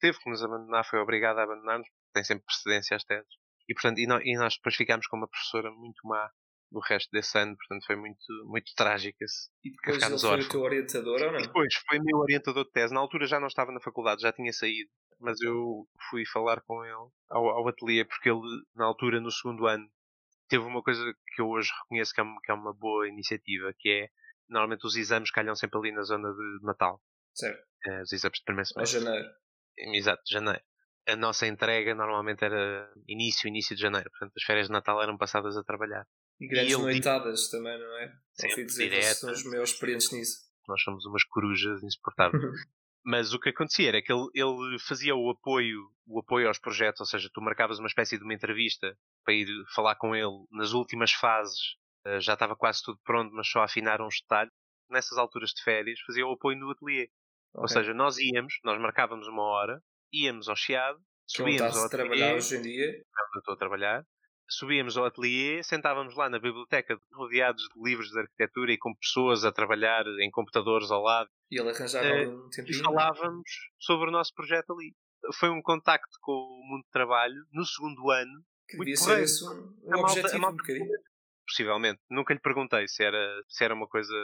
[0.00, 3.28] teve que nos abandonar, foi obrigado a abandonar-nos, tem sempre precedência às teses.
[3.68, 6.30] E, portanto, e nós, e nós depois ficámos com uma professora muito má
[6.70, 9.48] no resto desse ano, portanto foi muito, muito trágico esse.
[9.64, 11.38] E depois ele foi o teu orientador ou não?
[11.40, 12.94] E depois foi meu orientador de tese.
[12.94, 16.84] Na altura já não estava na faculdade, já tinha saído mas eu fui falar com
[16.84, 16.94] ele
[17.28, 18.40] ao, ao ateliê porque ele,
[18.74, 19.88] na altura, no segundo ano,
[20.48, 21.02] teve uma coisa
[21.34, 24.08] que eu hoje reconheço que é, que é uma boa iniciativa, que é,
[24.48, 27.00] normalmente os exames calham sempre ali na zona de Natal.
[27.34, 27.62] Certo.
[27.86, 28.98] É, os exames de primeiro semestre.
[28.98, 29.28] Ou janeiro.
[29.76, 30.62] Exato, janeiro.
[31.06, 34.10] A nossa entrega normalmente era início, início de janeiro.
[34.10, 36.06] Portanto, as férias de Natal eram passadas a trabalhar.
[36.40, 38.12] E grandes e noitadas também, não é?
[38.32, 40.38] Sempre, dizer direto, são os meus experientes nisso.
[40.68, 42.42] Nós somos umas corujas insuportáveis.
[43.04, 47.00] Mas o que acontecia era que ele, ele, fazia o apoio, o apoio aos projetos,
[47.00, 50.72] ou seja, tu marcavas uma espécie de uma entrevista para ir falar com ele nas
[50.72, 51.58] últimas fases,
[52.04, 54.52] eh, já estava quase tudo pronto, mas só afinar uns detalhes.
[54.90, 57.04] Nessas alturas de férias, fazia o apoio no ateliê.
[57.04, 57.62] Okay.
[57.62, 62.08] Ou seja, nós íamos, nós marcávamos uma hora, íamos ao Chiado, subíamos ao ateliê.
[62.08, 62.86] trabalhar hoje em dia?
[62.86, 64.04] Não, estou a trabalhar
[64.48, 69.44] subíamos ao ateliê, sentávamos lá na biblioteca, rodeados de livros de arquitetura e com pessoas
[69.44, 71.28] a trabalhar em computadores ao lado.
[71.50, 72.78] E ele arranjava uh, um tempinho.
[72.78, 74.94] E falávamos sobre o nosso projeto ali.
[75.34, 78.44] Foi um contacto com o mundo de trabalho no segundo ano.
[78.68, 80.86] Que devia ser esse um, um objetivo malta, um bocadinho.
[81.46, 82.00] Possivelmente.
[82.10, 84.14] Nunca lhe perguntei se era, se era uma coisa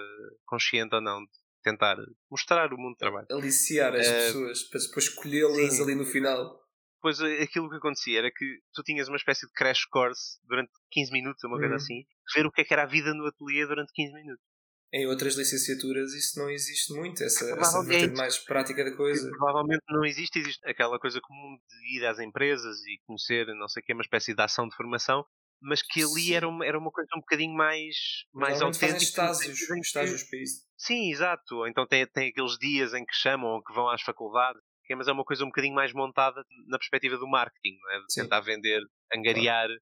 [0.44, 1.30] consciente ou não de
[1.62, 1.96] tentar
[2.30, 3.26] mostrar o mundo de trabalho.
[3.30, 6.63] Aliciar as uh, pessoas para depois escolhê-las ali no final
[7.04, 10.72] depois eh, aquilo que acontecia era que tu tinhas uma espécie de crash course durante
[10.90, 11.76] 15 minutos, uma coisa uhum.
[11.76, 14.44] assim, ver o que é que era a vida no ateliê durante 15 minutos.
[14.92, 19.28] Em outras licenciaturas isso não existe muito, essa, essa vertente mais prática da coisa.
[19.28, 23.82] Provavelmente não existe, existe aquela coisa comum de ir às empresas e conhecer, não sei
[23.82, 25.26] o que, uma espécie de ação de formação,
[25.60, 27.96] mas que ali era uma, era uma coisa um bocadinho mais,
[28.32, 29.02] mais autêntica.
[29.02, 30.62] estágios, estágios para isso.
[30.76, 31.66] Sim, exato.
[31.66, 35.12] Então tem, tem aqueles dias em que chamam ou que vão às faculdades mas é
[35.12, 37.98] uma coisa um bocadinho mais montada na perspectiva do marketing, é?
[38.00, 38.22] de Sim.
[38.22, 38.82] tentar vender,
[39.14, 39.66] angariar.
[39.66, 39.80] Claro.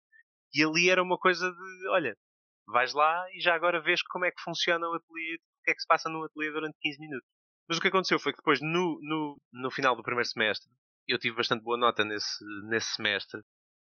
[0.54, 2.16] E ali era uma coisa de, olha,
[2.68, 5.74] vais lá e já agora vês como é que funciona o ateliê, o que é
[5.74, 7.28] que se passa no ateliê durante 15 minutos.
[7.68, 10.70] Mas o que aconteceu foi que depois, no, no, no final do primeiro semestre,
[11.08, 13.40] eu tive bastante boa nota nesse, nesse semestre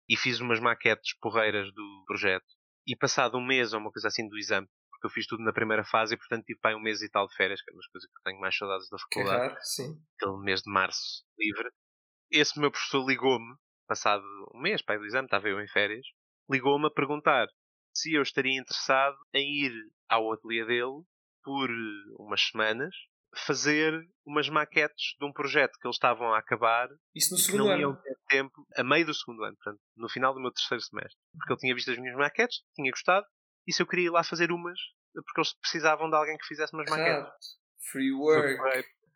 [0.07, 2.45] e fiz umas maquetes porreiras do projeto.
[2.87, 4.67] E passado um mês ou uma coisa assim do exame,
[4.99, 7.25] porque eu fiz tudo na primeira fase e, portanto, tive pai um mês e tal
[7.27, 9.57] de férias, que é uma das coisas que tenho mais saudades da Que é faculdade.
[9.63, 9.95] sim.
[10.21, 11.69] Aquele mês de março livre.
[12.29, 13.55] Esse meu professor ligou-me,
[13.87, 16.05] passado um mês, pai do exame, estava eu em férias,
[16.49, 17.47] ligou-me a perguntar
[17.95, 19.73] se eu estaria interessado em ir
[20.09, 21.01] ao ateliê dele
[21.43, 21.69] por
[22.19, 22.93] umas semanas
[23.45, 23.93] fazer
[24.25, 27.81] umas maquetes de um projeto que eles estavam a acabar Isso no segundo não ano.
[27.81, 31.15] iam ter tempo a meio do segundo ano, portanto, no final do meu terceiro semestre.
[31.37, 33.25] Porque ele tinha visto as minhas maquetes, tinha gostado,
[33.69, 34.79] e se eu queria ir lá fazer umas,
[35.13, 37.59] porque eles precisavam de alguém que fizesse umas maquetes.
[37.91, 38.57] Free work.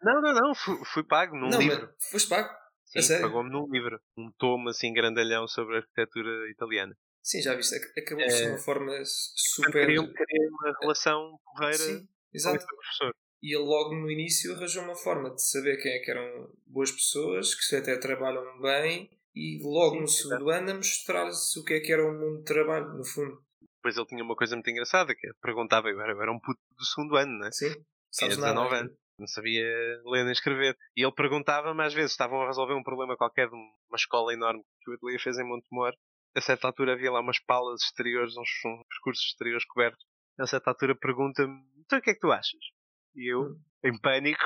[0.02, 1.90] Não, não, não, fui, fui pago num não, livro.
[2.12, 2.50] foste pago?
[2.86, 4.00] Sim, pagou-me num livro.
[4.18, 6.96] Um tomo assim grandalhão sobre a arquitetura italiana.
[7.24, 7.74] Sim, já viste.
[7.76, 8.50] ac- Acabou ser É.
[8.50, 9.72] uma forma super.
[9.72, 12.58] queria, queria uma relação porreira Sim, com exato.
[12.58, 13.16] esse professor.
[13.42, 16.92] E ele logo no início arranjou uma forma de saber quem é que eram boas
[16.92, 21.74] pessoas, que até trabalham bem, e logo Sim, no segundo ano a mostrar-se o que
[21.74, 23.44] é que era o mundo de trabalho, no fundo.
[23.84, 26.40] Depois ele tinha uma coisa muito engraçada, que é, perguntava, eu era, eu era um
[26.40, 27.52] puto do segundo ano, né?
[27.52, 27.74] Sim?
[28.14, 28.54] Tinha Sabes nada.
[28.54, 28.98] 19 anos.
[29.20, 29.66] Não sabia
[30.06, 30.78] ler nem escrever.
[30.96, 34.64] E ele perguntava-me, às vezes, estavam a resolver um problema qualquer de uma escola enorme
[34.82, 35.94] que o ateliê fez em Montemor.
[36.34, 40.04] A certa altura havia lá umas palas exteriores, uns, uns percursos exteriores cobertos.
[40.40, 42.64] A certa altura pergunta-me, então o que é que tu achas?
[43.16, 43.62] E eu, Hum.
[43.84, 44.42] em pânico,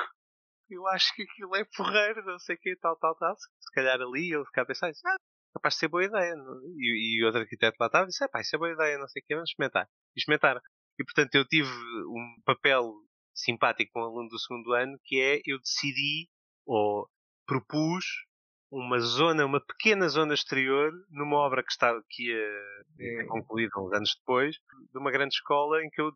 [0.69, 3.35] eu acho que aquilo é porreiro, não sei o quê, tal, tal, tal.
[3.37, 5.15] Se calhar ali ele ficava a pensar, ah,
[5.57, 6.35] capaz de ser boa ideia.
[6.35, 6.61] não?
[6.77, 9.07] E, e outro arquiteto lá estava e disse, ah, pá, isso é boa ideia, não
[9.07, 9.87] sei o quê, vamos experimentar.
[10.15, 10.61] E experimentaram.
[10.99, 12.91] E portanto eu tive um papel
[13.33, 16.27] simpático com um aluno do segundo ano, que é eu decidi,
[16.65, 17.07] ou
[17.45, 18.05] propus,
[18.71, 23.23] uma zona, uma pequena zona exterior, numa obra que, está, que ia É.
[23.25, 24.55] concluída uns anos depois,
[24.91, 26.11] de uma grande escola em que eu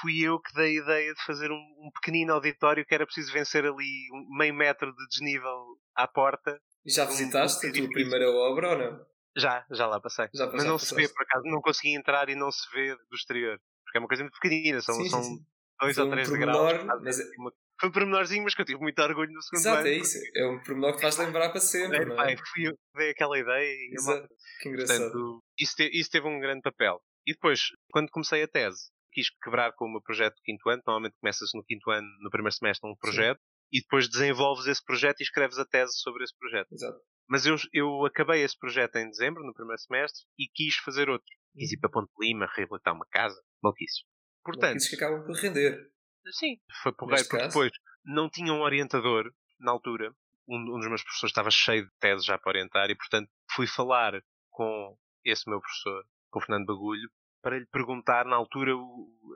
[0.00, 3.32] fui eu que dei a ideia de fazer um, um pequenino auditório que era preciso
[3.32, 6.60] vencer ali um meio metro de desnível à porta.
[6.88, 9.06] E já Um- visitaste um a tua primeira obra ou não?
[9.36, 10.26] Já, já lá passei.
[10.34, 11.14] Já Mas passaste, não se vê, passaste.
[11.14, 13.60] por acaso, não consegui entrar e não se vê do exterior.
[13.84, 15.38] Porque é uma coisa muito pequenina, são, Sim, são sim.
[15.80, 17.02] dois Foi ou um três pormenor, degraus.
[17.02, 19.78] mas é- Uma- Foi um pormenorzinho, mas que eu tive muito orgulho no segundo Exato,
[19.78, 19.86] ano.
[19.88, 20.18] é isso.
[20.34, 22.36] É um pormenor que vais lembrar para sempre, É, não é?
[22.52, 24.28] fui eu que dei aquela ideia e Exato.
[24.60, 24.98] Que engraçado.
[25.12, 27.00] Portanto, isso, te- isso teve um grande papel.
[27.24, 27.60] E depois,
[27.92, 30.82] quando comecei a tese, quis quebrar com o meu projeto do quinto ano.
[30.84, 33.38] Normalmente começas no quinto ano, no primeiro semestre, um projeto,
[33.72, 36.72] e depois desenvolves esse projeto e escreves a tese sobre esse projeto.
[36.72, 36.98] Exato.
[37.28, 41.28] Mas eu, eu acabei esse projeto em dezembro, no primeiro semestre, e quis fazer outro.
[41.54, 43.38] Quis ir para Ponte Lima, reabilitar uma casa.
[43.62, 44.02] Maluquice.
[44.42, 45.90] Portanto, Isso que acabam por render.
[46.30, 47.48] Sim, foi porreiro porque caso.
[47.48, 47.72] depois
[48.04, 50.14] não tinha um orientador na altura.
[50.48, 53.66] Um, um dos meus professores estava cheio de teses já para orientar e, portanto, fui
[53.66, 57.10] falar com esse meu professor, com o Fernando Bagulho,
[57.42, 58.24] para lhe perguntar.
[58.24, 58.72] Na altura,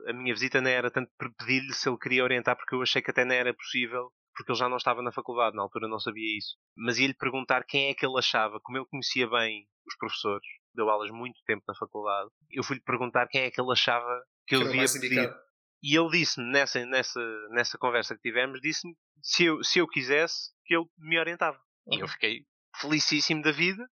[0.07, 3.01] a minha visita não era tanto para pedir-lhe se ele queria orientar, porque eu achei
[3.01, 5.99] que até não era possível, porque ele já não estava na faculdade, na altura não
[5.99, 6.55] sabia isso.
[6.75, 10.89] Mas ia-lhe perguntar quem é que ele achava, como ele conhecia bem os professores, deu
[10.89, 14.59] aulas muito tempo na faculdade, eu fui-lhe perguntar quem é que ele achava que eu
[14.61, 15.05] Que devia pedir.
[15.13, 15.35] indicado.
[15.83, 17.19] E ele disse-me, nessa, nessa,
[17.51, 21.59] nessa conversa que tivemos, disse-me se eu, se eu quisesse que ele me orientava.
[21.91, 22.13] E eu Ok.
[22.13, 22.45] fiquei
[22.79, 23.85] felicíssimo da vida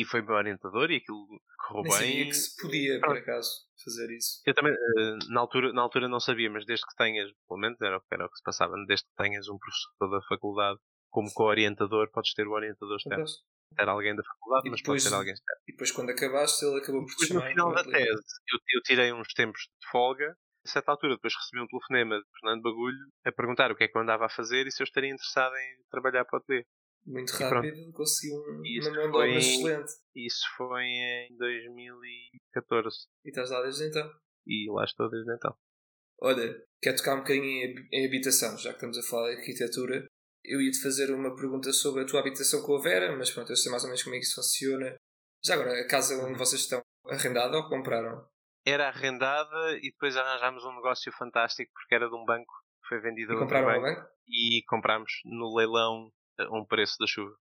[0.00, 1.26] e foi meu orientador e aquilo
[1.68, 2.28] correu Nem sabia bem.
[2.28, 3.50] que se podia, por acaso,
[3.84, 4.40] fazer isso.
[4.46, 7.80] Eu também, eh, na altura, na altura não sabia, mas desde que tenhas, pelo menos
[7.80, 10.78] era, o que- era o que se passava, desde que tenhas um professor da faculdade
[11.10, 13.24] como co-orientador, podes ter o orientador externo.
[13.76, 15.60] Ter alguém da faculdade, E mas depois- pode ter alguém externo.
[15.68, 17.48] E depois, quando acabaste, ele acabou por te Depois, no chamar.
[17.50, 20.34] final da tese, eu, eu tirei uns tempos de folga.
[20.64, 23.88] A certa altura, depois recebi um telefonema de Fernando Bagulho a perguntar o que é
[23.88, 26.64] que eu andava a fazer e se eu estaria interessado em trabalhar para o ateliê.
[27.04, 29.92] Muito rápido, conseguiu um, uma mão de obra excelente.
[30.14, 34.10] Isso foi em 2014 E estás lá desde então.
[34.46, 35.54] e lá estou desde então.
[36.20, 39.38] Olha, quer tocar um bocadinho em, hab- em habitação, já que estamos a falar de
[39.40, 40.06] arquitetura.
[40.44, 43.56] Eu ia-te fazer uma pergunta sobre a tua habitação com a Vera, mas pronto, eu
[43.56, 44.96] sei mais ou menos como é que isso funciona.
[45.44, 46.30] Já agora, a casa Uhum.
[46.30, 48.26] onde vocês estão, arrendada ou compraram?
[48.64, 53.00] Era arrendada e depois arranjámos um negócio fantástico porque era de um banco que foi
[53.00, 54.08] vendido a outro banco banco?
[54.28, 57.34] e comprámos no leilão a um preço da chuva.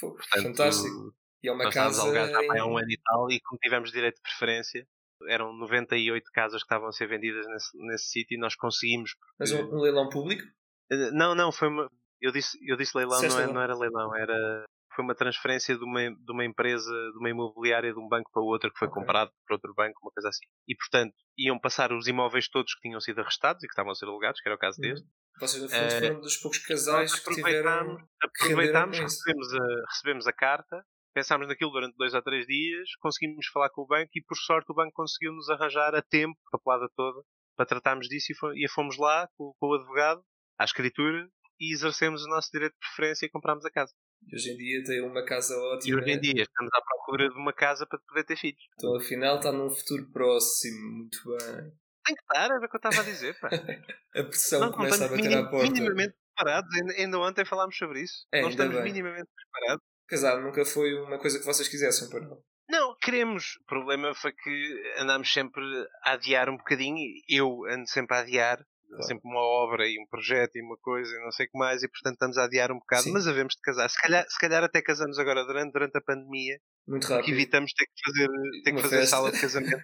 [0.00, 1.14] Foi Portanto, fantástico.
[1.42, 2.12] E é uma casa.
[2.12, 4.86] já há em- um ano e tal e como tivemos direito de preferência,
[5.28, 9.14] eram 98 casas que estavam a ser vendidas nesse, nesse sítio e nós conseguimos.
[9.38, 10.42] Mas um, um leilão público?
[10.90, 11.90] Eh, Não, não, foi uma.
[12.20, 13.54] Eu disse, eu disse leilão, não, é- leilão.
[13.54, 14.64] não era leilão, era.
[14.96, 18.42] Foi uma transferência de uma, de uma empresa, de uma imobiliária de um banco para
[18.42, 18.98] outro que foi Ok.
[19.02, 20.46] comprado por outro banco, uma coisa assim.
[20.66, 23.94] E portanto, iam passar os imóveis todos que tinham sido arrestados e que estavam a
[23.94, 24.88] ser alugados, que era o caso Uhum.
[24.88, 25.06] deste.
[25.38, 27.98] Vocês, no fundo, Eh, foram dos poucos casais que tiveram.
[28.22, 30.82] aproveitámos, recebemos, a, recebemos a carta,
[31.14, 34.72] pensámos naquilo durante dois ou três dias, conseguimos falar com o banco e por sorte
[34.72, 37.20] o banco conseguiu-nos arranjar a tempo, a pelada toda,
[37.54, 40.22] para tratarmos disso e, e fomos lá com, com o advogado,
[40.58, 41.28] à escritura,
[41.60, 43.92] e exercemos o nosso direito de preferência e comprámos a casa.
[44.28, 45.98] E hoje em dia tem uma casa E ótima.
[46.00, 48.60] hoje em dia estamos à procura de uma casa para poder ter filhos.
[48.74, 50.90] Então, afinal, está num futuro próximo.
[50.98, 51.72] Muito bem.
[52.04, 53.48] Tem que estar, era o que eu estava a dizer, pá.
[54.16, 55.70] A pressão não começa a bater à porta.
[55.70, 56.70] minimamente preparados.
[56.96, 58.26] Ainda, ontem falámos sobre isso.
[58.32, 58.84] É, não estamos bem.
[58.84, 59.84] minimamente preparados.
[60.08, 62.40] Casar nunca foi uma coisa que vocês quisessem, para não.
[62.68, 63.56] Não, queremos.
[63.62, 65.62] O problema foi que andámos sempre
[66.04, 66.96] a adiar um bocadinho.
[66.96, 68.58] e Eu ando sempre a adiar.
[69.02, 71.82] Sempre uma obra e um projeto e uma coisa e não sei o que mais.
[71.82, 73.02] E portanto estamos a adiar um bocado.
[73.02, 73.12] Sim.
[73.12, 73.88] Mas havemos de casar.
[73.90, 76.58] Se calhar, se calhar até casamos agora durante, durante a pandemia.
[76.86, 77.34] Muito Que rápido.
[77.34, 78.28] evitamos ter que fazer,
[78.64, 79.16] ter que fazer festa.
[79.16, 79.82] sala de casamento.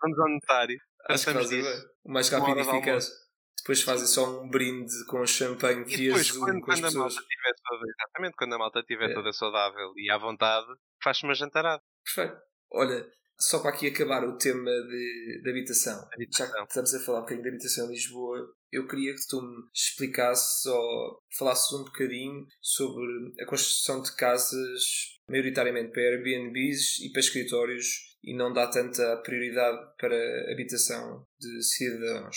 [0.00, 0.78] Vamos ao notário.
[1.08, 1.88] Acho que disso.
[2.04, 3.10] O mais rápido e eficaz.
[3.58, 6.84] Depois fazem só um brinde com champanhe E via depois, Zoom quando, com as quando
[6.84, 7.14] a pessoas.
[7.14, 9.14] malta estiver toda, exatamente, quando a malta estiver É.
[9.14, 10.66] toda saudável e à vontade,
[11.02, 11.82] faz-se uma jantarada.
[12.04, 12.36] Perfeito.
[12.72, 13.06] Olha,
[13.38, 15.94] só para aqui acabar o tema de, de habitação.
[15.94, 16.52] Já Habitação.
[16.52, 19.68] que estamos a falar um bocadinho de habitação em Lisboa, eu queria que tu me
[19.72, 24.82] explicasses ou falasses um bocadinho sobre a construção de casas,
[25.28, 32.36] maioritariamente para Airbnbs e para escritórios, e não dá tanta prioridade para habitação de cidadãos.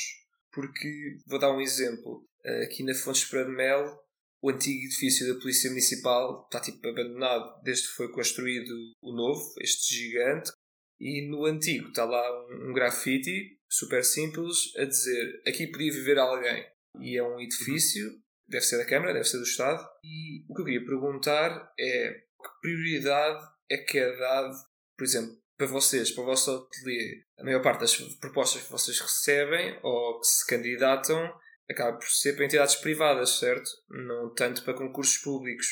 [0.51, 2.25] Porque, vou dar um exemplo,
[2.63, 3.97] aqui na Fontes Espera de Mel,
[4.41, 9.53] o antigo edifício da Polícia Municipal está tipo abandonado desde que foi construído o novo,
[9.59, 10.51] este gigante,
[10.99, 16.17] e no antigo está lá um, um grafite super simples a dizer aqui podia viver
[16.17, 16.65] alguém.
[16.99, 18.11] E é um edifício,
[18.47, 19.87] deve ser da Câmara, deve ser do Estado.
[20.03, 24.55] E o que eu queria perguntar é que prioridade é que é dado,
[24.97, 28.99] por exemplo, para vocês, para o vosso ateliê, a maior parte das propostas que vocês
[28.99, 31.33] recebem ou que se candidatam
[31.69, 33.69] acaba por ser para entidades privadas, certo?
[33.89, 35.67] Não tanto para concursos públicos.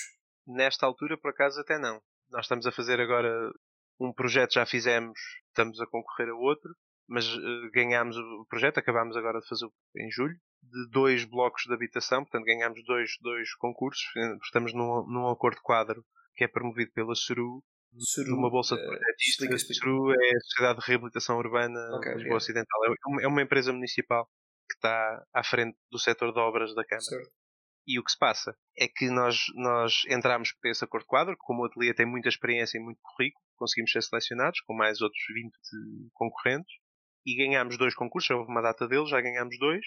[0.45, 2.01] Nesta altura, por acaso, até não.
[2.29, 3.51] Nós estamos a fazer agora
[3.99, 6.69] um projeto, já fizemos, estamos a concorrer a outro,
[7.07, 11.73] mas eh, ganhámos o projeto, acabámos agora de fazer em julho, de dois blocos de
[11.73, 16.03] habitação, portanto ganhámos dois, dois concursos, eh, estamos num, num acordo quadro
[16.35, 17.63] que é promovido pela SURU,
[17.97, 19.61] Suru, numa bolsa de projetistas.
[19.61, 19.85] explica.
[19.85, 22.37] SURU é a Sociedade de Reabilitação Urbana Ok, de Lisboa obrigado.
[22.37, 22.85] Ocidental.
[22.85, 24.25] É uma- É uma empresa municipal
[24.67, 27.05] que está à frente do setor de obras da Câmara.
[27.05, 27.29] Certo.
[27.87, 31.61] E o que se passa é que nós, nós entramos para esse acordo quadro, como
[31.61, 35.51] o ateliê tem muita experiência e muito currículo, conseguimos ser selecionados com mais outros 20
[36.13, 36.73] concorrentes
[37.25, 39.85] e ganhámos dois concursos, houve uma data deles, já ganhámos dois,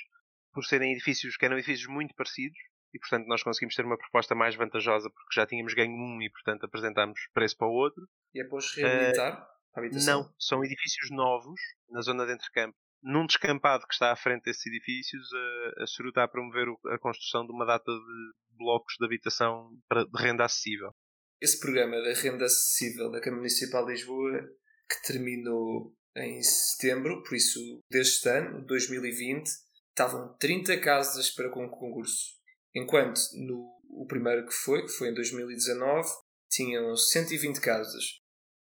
[0.53, 2.59] por serem edifícios que eram edifícios muito parecidos
[2.93, 6.31] e portanto nós conseguimos ter uma proposta mais vantajosa porque já tínhamos ganho um e
[6.31, 8.03] portanto apresentámos preço para o outro.
[8.35, 10.23] E é para os reabilitar a habitação?
[10.23, 12.77] Não, são edifícios novos na zona de Entrecampo.
[13.01, 16.99] Num descampado que está à frente desses edifícios, a, a Suru está a promover a
[16.99, 20.93] construção de uma data de blocos de habitação para, de renda acessível.
[21.41, 24.41] Esse programa da renda acessível da Câmara Municipal de Lisboa,
[24.89, 29.47] que terminou em setembro, por isso deste ano, 2020,
[29.91, 32.37] estavam 30 casas para con- concurso.
[32.75, 36.09] Enquanto no o primeiro que foi, que foi em 2019,
[36.51, 38.21] tinham 120 casas.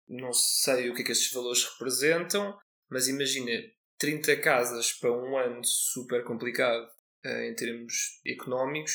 [0.09, 2.57] Não sei o que é que estes valores representam,
[2.89, 3.53] mas imagina
[3.99, 6.89] 30 casas para um ano super complicado
[7.25, 8.93] eh, em termos económicos.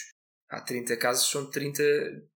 [0.49, 1.83] Há 30 casas, são 30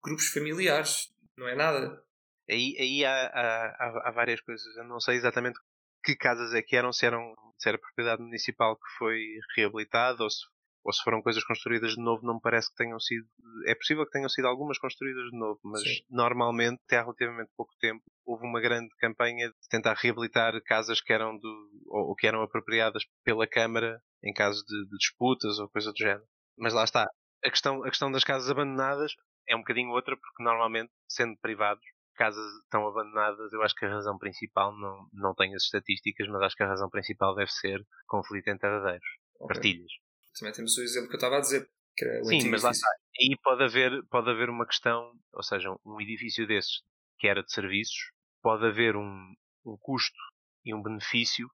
[0.02, 1.08] grupos familiares.
[1.36, 2.02] Não é nada.
[2.48, 4.76] Aí, aí há, há- há- há várias coisas.
[4.76, 5.58] Eu não sei exatamente
[6.04, 9.20] que casas é que eram, se, eram, se era propriedade municipal que foi
[9.56, 10.38] reabilitada ou se,
[10.84, 12.24] ou se foram coisas construídas de novo.
[12.24, 13.26] Não me parece que tenham sido.
[13.66, 16.00] É possível que tenham sido algumas construídas de novo, mas Sim.
[16.08, 21.12] normalmente, até há relativamente pouco tempo, houve uma grande campanha de tentar reabilitar casas que
[21.12, 25.68] eram, do, ou, ou que eram apropriadas pela Câmara em caso de, de disputas ou
[25.68, 26.24] coisa do género.
[26.56, 27.06] Mas lá está.
[27.44, 29.12] A questão, a questão das casas abandonadas
[29.48, 33.90] é um bocadinho outra, porque normalmente, sendo privados, casas estão abandonadas, eu acho que a
[33.90, 37.86] razão principal, não, não tenho as estatísticas, mas acho que a razão principal deve ser
[38.06, 39.06] conflito entre herdeiros,
[39.40, 39.54] Ok.
[39.54, 39.92] partilhas.
[40.38, 42.88] Também temos o exemplo que eu estava a dizer, que era Sim, mas lá está.
[43.20, 46.82] Aí pode haver, pode haver uma questão, ou seja, um edifício desses
[47.18, 50.18] que era de serviços, pode haver um, um custo
[50.64, 51.48] e um benefício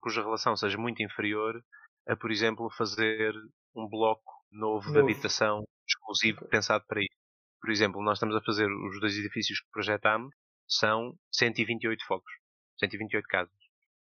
[0.00, 1.62] cuja relação seja muito inferior
[2.08, 3.34] a, por exemplo, fazer
[3.74, 5.00] um bloco novo, de Novo.
[5.00, 7.21] habitação exclusivo pensado para isso.
[7.62, 10.34] Por exemplo, nós estamos a fazer os dois edifícios que projetámos,
[10.68, 12.32] são 128 focos,
[12.78, 13.54] 128 casas.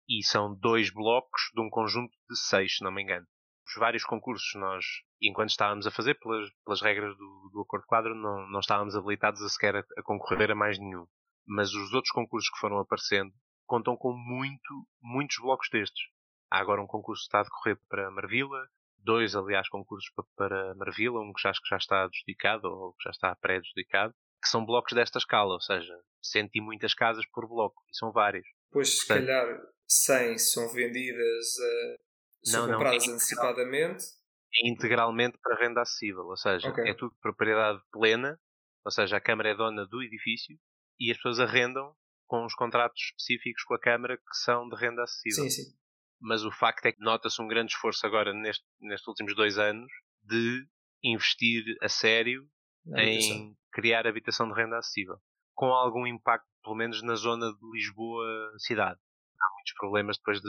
[0.08, 3.26] E são dois blocos de um conjunto de seis, se não me engano
[3.68, 4.84] os vários concursos nós,
[5.20, 9.42] enquanto estávamos a fazer, pelas, pelas regras do, do Acordo Quadro, não, não estávamos habilitados
[9.42, 11.06] a sequer a, a concorrer a mais nenhum.
[11.46, 13.32] Mas os outros concursos que foram aparecendo
[13.66, 16.08] contam com muito, muitos blocos destes.
[16.50, 18.66] Há agora um concurso que está a decorrer para Marvila,
[18.98, 22.92] dois, aliás, concursos pa- para Marvila, um que já, acho que já está adjudicado ou
[22.94, 27.24] que já está pré-adjudicado, que são blocos desta escala, ou seja, cento e muitas casas
[27.32, 28.46] por bloco, e são vários.
[28.68, 31.96] Depois, se Portanto- calhar, 100 são vendidas, a...
[32.44, 34.04] são Não, não, compradas é antecipadamente.
[34.54, 36.84] é integralmente para renda acessível, ou seja, Ok.
[36.88, 38.38] é tudo propriedade plena,
[38.84, 40.56] ou seja, a Câmara é dona do edifício
[41.00, 41.94] e as pessoas arrendam
[42.26, 45.44] com os contratos específicos com a Câmara que são de renda acessível.
[45.44, 45.78] Sim, sim.
[46.20, 49.90] Mas o facto é que nota-se um grande esforço agora neste, nestes últimos dois anos
[50.22, 50.66] de
[51.02, 52.46] investir a sério
[52.84, 53.56] Na em habitação.
[53.72, 55.16] criar habitação de renda acessível,
[55.54, 58.26] com algum impacto, pelo menos na zona de Lisboa
[58.58, 58.98] cidade.
[59.40, 60.48] Há muitos problemas depois de,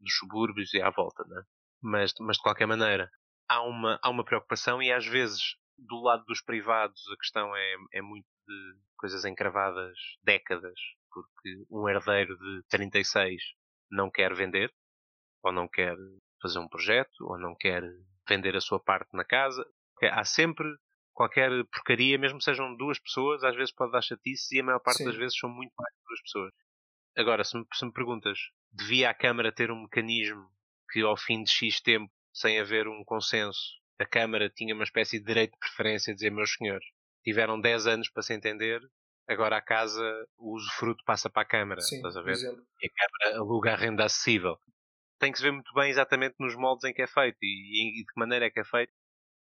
[0.00, 1.42] dos subúrbios e à volta, né?
[1.82, 3.10] mas, mas de qualquer maneira
[3.48, 7.74] há uma, há uma preocupação e às vezes do lado dos privados a questão é,
[7.94, 10.78] é muito de coisas encravadas décadas,
[11.10, 13.42] porque um herdeiro de 36
[13.90, 14.72] não quer vender,
[15.42, 15.96] ou não quer
[16.40, 17.82] fazer um projeto, ou não quer
[18.28, 19.64] vender a sua parte na casa.
[20.02, 20.66] Há sempre
[21.12, 24.98] qualquer porcaria, mesmo sejam duas pessoas, às vezes pode dar chatice e a maior parte
[24.98, 25.04] Sim.
[25.04, 26.52] das vezes são muito mais duas pessoas.
[27.16, 28.38] Agora, se me, se me perguntas,
[28.72, 30.48] devia a Câmara ter um mecanismo
[30.90, 33.60] que ao fim de X tempo, sem haver um consenso,
[33.98, 36.86] a Câmara tinha uma espécie de direito de preferência, dizer, meus senhores,
[37.22, 38.80] tiveram 10 anos para se entender,
[39.28, 40.02] agora a casa,
[40.38, 41.80] o usufruto passa para a Câmara.
[41.80, 42.36] Sim, estás a ver?
[42.36, 44.58] e a Câmara aluga a renda acessível.
[45.20, 48.04] Tem que se ver muito bem exatamente nos moldes em que é feito e, e
[48.04, 48.92] de que maneira é que é feito.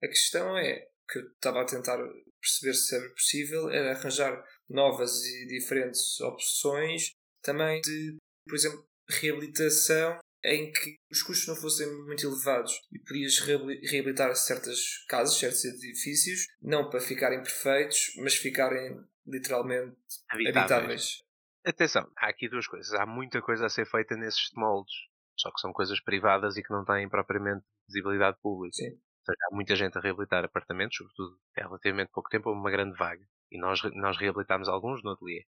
[0.03, 1.99] A questão é que eu estava a tentar
[2.41, 7.11] perceber se era possível era arranjar novas e diferentes opções
[7.43, 13.41] também de, por exemplo, reabilitação em que os custos não fossem muito elevados e podias
[13.41, 19.97] reabili- reabilitar certas casas, certos edifícios, não para ficarem perfeitos, mas ficarem literalmente
[20.29, 21.23] habitáveis.
[21.65, 22.93] Atenção, há aqui duas coisas.
[22.95, 24.95] Há muita coisa a ser feita nesses moldes,
[25.37, 28.75] só que são coisas privadas e que não têm propriamente visibilidade pública.
[28.75, 28.91] Sim.
[28.91, 32.97] Ou seja, há muita gente a reabilitar apartamentos, sobretudo há relativamente pouco tempo, uma grande
[32.97, 33.25] vaga.
[33.51, 35.45] E nós, nós reabilitámos alguns no ateliê.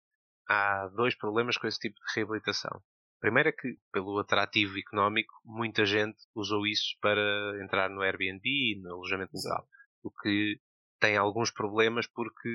[0.49, 2.82] Há dois problemas com esse tipo de reabilitação.
[3.20, 7.22] Primeiro é que, pelo atrativo económico, muita gente usou isso para
[7.62, 9.66] entrar no Airbnb e no alojamento local.
[10.03, 10.61] O que
[11.01, 12.49] tem alguns problemas porque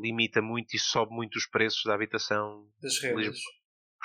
[0.00, 3.38] limita muito e sobe muito os preços da habitação Das rendas.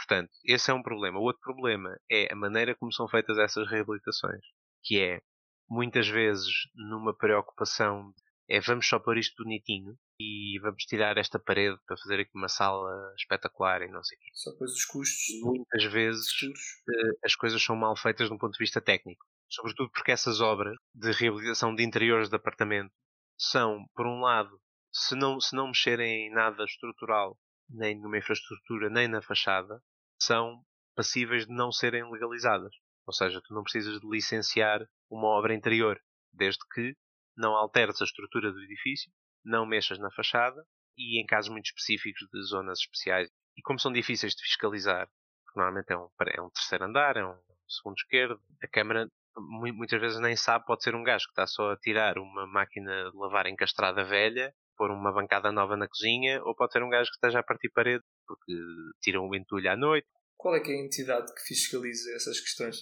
[0.02, 1.20] Portanto, esse é um problema.
[1.20, 4.42] O outro problema é a maneira como são feitas essas reabilitações,
[4.84, 5.22] que é
[5.70, 8.12] muitas vezes numa preocupação
[8.50, 12.50] é vamos só pôr isto bonitinho e vamos tirar esta parede para fazer aqui uma
[12.50, 14.28] sala espetacular e não sei o quê.
[14.34, 18.54] Só depois os custos Muitas vezes eh, as coisas são mal feitas de um ponto
[18.54, 19.26] de vista técnico.
[19.50, 22.92] Sobretudo porque essas obras de reabilitação de interiores de apartamento
[23.38, 24.60] são, por um lado,
[24.92, 27.38] se não, se não mexerem em nada estrutural,
[27.70, 29.82] nem numa infraestrutura, nem na fachada,
[30.24, 30.62] são
[30.96, 32.74] passíveis de não serem legalizadas.
[33.08, 36.00] Ou seja, tu não precisas de licenciar uma obra interior,
[36.32, 36.96] desde que
[37.36, 39.12] não alteres a estrutura do edifício,
[39.44, 40.64] não mexas na fachada
[40.98, 43.30] e em casos muito específicos de zonas especiais.
[43.58, 45.10] E como são difíceis de fiscalizar,
[45.56, 47.36] normalmente é um, é um terceiro andar, é um
[47.68, 51.48] segundo esquerdo, a Câmara mu- muitas vezes nem sabe, pode ser um gajo que está
[51.48, 56.42] só a tirar uma máquina de lavar encastrada velha, pôr uma bancada nova na cozinha,
[56.44, 58.52] ou pode ser um gajo que esteja a partir parede, porque
[59.00, 60.08] tira um entulho à noite.
[60.36, 62.78] Qual é que é a entidade que fiscaliza essas questões?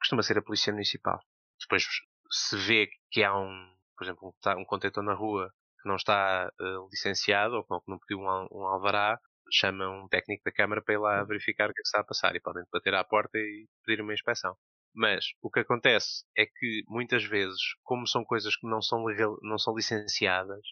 [0.00, 1.20] Costuma ser a Polícia Municipal.
[1.60, 1.86] Depois
[2.32, 5.48] se vê que há um, por exemplo, um, tá- um contentor na rua
[5.80, 9.16] que não está eh, licenciado ou que não pediu um, um alvará,
[9.52, 12.04] chama um técnico da Câmara para ir lá verificar o que é que está a
[12.04, 14.56] passar e podem bater à porta e pedir uma inspeção.
[14.92, 19.38] Mas o que acontece é que muitas vezes, como são coisas que não são, legal,
[19.42, 20.66] não são licenciadas,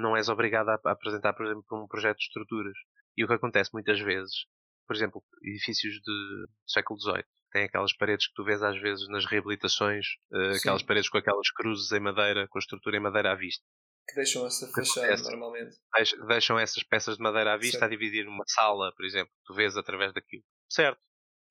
[0.00, 2.76] não és obrigado a, apresentar, por exemplo, um projeto de estruturas.
[3.16, 4.46] E o que acontece muitas vezes,
[4.86, 9.06] por exemplo, edifícios de- do século XVIII, têm aquelas paredes que tu vês às vezes
[9.08, 10.58] nas reabilitações, eh, Sim.
[10.60, 13.62] aquelas paredes com aquelas cruzes em madeira, com a estrutura em madeira à vista.
[14.08, 15.30] Que deixam essa fachada acontece?
[15.30, 15.76] normalmente.
[15.96, 17.84] Deix- Deixam essas peças de madeira à vista Certo.
[17.84, 20.42] a dividir uma sala, por exemplo, que tu vês através daquilo.
[20.68, 21.00] Certo.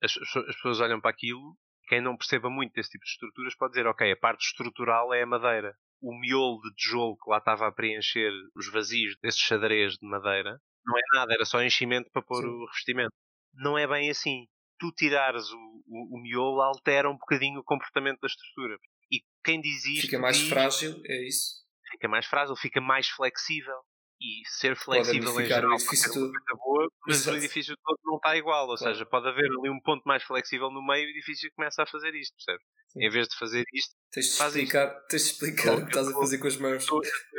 [0.02, 1.56] As- as pessoas olham para aquilo,
[1.88, 5.22] quem não perceba muito desse tipo de estruturas pode dizer, ok, a parte estrutural é
[5.22, 5.74] a madeira.
[6.02, 10.60] O miolo de tijolo que lá estava a preencher os vazios desses xadrez de madeira
[10.84, 12.48] não é nada, era só enchimento para pôr Sim.
[12.48, 13.12] o revestimento.
[13.54, 14.46] Não é bem assim.
[14.80, 18.76] Tu tirares o, o, o miolo altera um bocadinho o comportamento da estrutura.
[19.10, 21.62] E quem diz isto Fica mais diz- frágil, é isso.
[21.92, 23.76] fica mais frágil, fica mais flexível.
[24.24, 26.32] E ser flexível em geral edifício todo.
[26.64, 27.34] boa, mas Exato.
[27.36, 28.68] o edifício todo não está igual.
[28.68, 28.94] Ou Claro.
[28.94, 31.86] seja, pode haver ali um ponto mais flexível no meio e o edifício começa a
[31.86, 32.62] fazer isto, percebe?
[32.90, 33.04] Sim.
[33.04, 36.08] Em vez de fazer isto, Tens de Faz explicar, tens de explicar o que estás
[36.08, 36.86] a fazer com as mãos.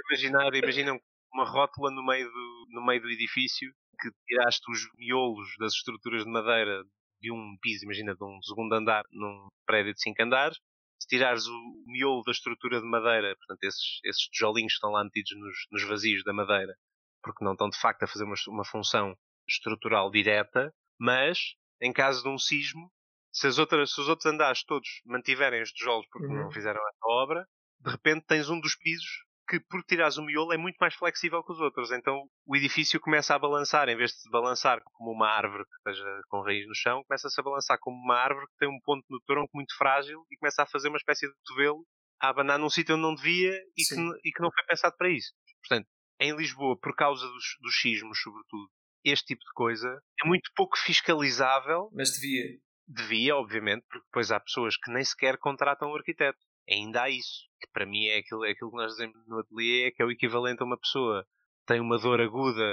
[0.10, 1.00] imaginar, imaginam
[1.34, 3.72] uma rótula no meio, do, no meio do edifício
[4.02, 6.84] que tiraste os miolos das estruturas de madeira
[7.22, 10.58] de um piso, imagina, de um segundo andar num prédio de cinco andares.
[11.04, 15.04] Se tirares o miolo da estrutura de madeira, portanto, esses, esses tijolinhos que estão lá
[15.04, 16.74] metidos nos, nos vazios da madeira,
[17.22, 19.14] porque não estão de facto a fazer uma, uma função
[19.48, 22.90] estrutural direta, mas em caso de um sismo,
[23.34, 26.44] se, as outras, se os outros andares todos mantiverem os tijolos porque Uhum.
[26.44, 27.46] não fizeram essa obra,
[27.82, 31.44] de repente tens um dos pisos que por tirares o miolo é muito mais flexível
[31.44, 31.92] que os outros.
[31.92, 35.76] Então o edifício começa a balançar, em vez de se balançar como uma árvore que
[35.78, 39.06] esteja com raiz no chão, começa-se a balançar como uma árvore que tem um ponto
[39.10, 41.86] no tronco muito frágil e começa a fazer uma espécie de cotovelo
[42.22, 45.10] a abanar num sítio onde não devia e que, e que, não foi pensado para
[45.10, 45.34] isso.
[45.62, 45.88] Portanto,
[46.20, 48.70] em Lisboa, por causa dos, dos sismos, sobretudo,
[49.04, 51.90] este tipo de coisa é muito pouco fiscalizável.
[51.94, 52.60] Mas devia.
[52.88, 56.40] Devia, obviamente, porque depois há pessoas que nem sequer contratam o arquiteto.
[56.70, 57.48] Ainda há isso.
[57.60, 60.12] Que para mim é aquilo, é aquilo que nós dizemos no ateliê, que é o
[60.12, 61.26] equivalente a uma pessoa
[61.66, 62.64] tem uma dor aguda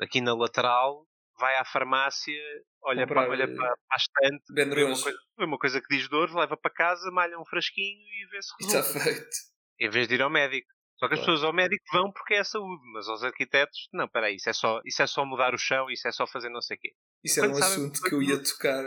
[0.00, 1.06] aqui na lateral,
[1.38, 2.34] vai à farmácia,
[2.82, 6.08] olha, para, olha para, para a estante, vê uma, coisa, vê uma coisa que diz
[6.08, 8.88] dor, leva para casa, malha um frasquinho e vê se resolve.
[8.88, 9.36] Está feito.
[9.80, 10.68] Em vez de ir ao médico.
[10.98, 14.06] Só que as pessoas ao médico vão porque é a saúde, mas aos arquitetos, não,
[14.06, 16.62] peraí, isso é só, isso é só mudar o chão, isso é só fazer não
[16.62, 16.94] sei o quê.
[17.24, 18.84] Isso era um assunto que eu ia tocar,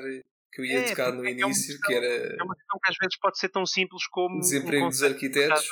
[0.56, 2.06] que eu ia é, tocar no início, é questão, que era.
[2.06, 4.39] É uma questão que às vezes pode ser tão simples como.
[4.39, 5.68] Desemprego um dos arquitetos.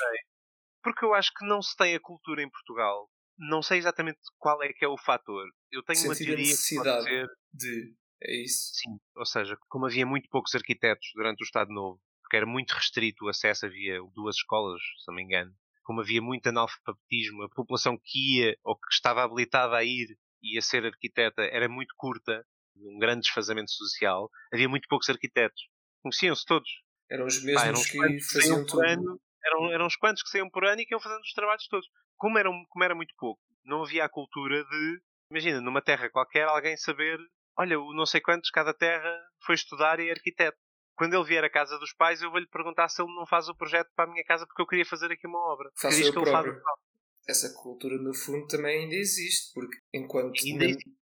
[0.84, 3.10] Porque eu acho que não se tem a cultura em Portugal.
[3.38, 5.46] Não sei exatamente qual é que é o fator.
[5.72, 6.36] Eu tenho Sentir uma teoria.
[6.36, 7.28] A necessidade ser...
[7.54, 7.96] de.
[8.22, 8.72] É isso?
[8.74, 9.00] Sim.
[9.16, 13.26] Ou seja, como havia muito poucos arquitetos durante o Estado Novo, porque era muito restrito
[13.26, 15.54] o acesso, havia duas escolas, se não me engano,
[15.84, 20.58] como havia muito analfabetismo, a população que ia ou que estava habilitada a ir e
[20.58, 22.46] a ser arquiteta era muito curta,
[22.76, 25.62] um grande desfazamento social, havia muito poucos arquitetos.
[26.02, 26.70] Conheciam-se todos.
[27.10, 28.86] Eram os mesmos eram que faziam tudo.
[28.86, 31.68] Ano, eram, eram os quantos que saíam por ano e que iam fazendo os trabalhos
[31.68, 31.88] todos.
[32.18, 36.48] Como, eram, como era muito pouco, não havia a cultura de, imagina, numa terra qualquer,
[36.48, 37.20] alguém saber,
[37.58, 40.58] olha, o não sei quantos, cada terra foi estudar e é arquiteto
[40.96, 43.56] quando ele vier à casa dos pais, eu vou-lhe perguntar se ele não faz o
[43.56, 45.70] projeto para a minha casa porque eu queria fazer aqui uma obra.
[45.76, 46.62] Faça eu próprio.
[47.28, 50.66] Essa cultura, no fundo, também ainda existe, porque enquanto na,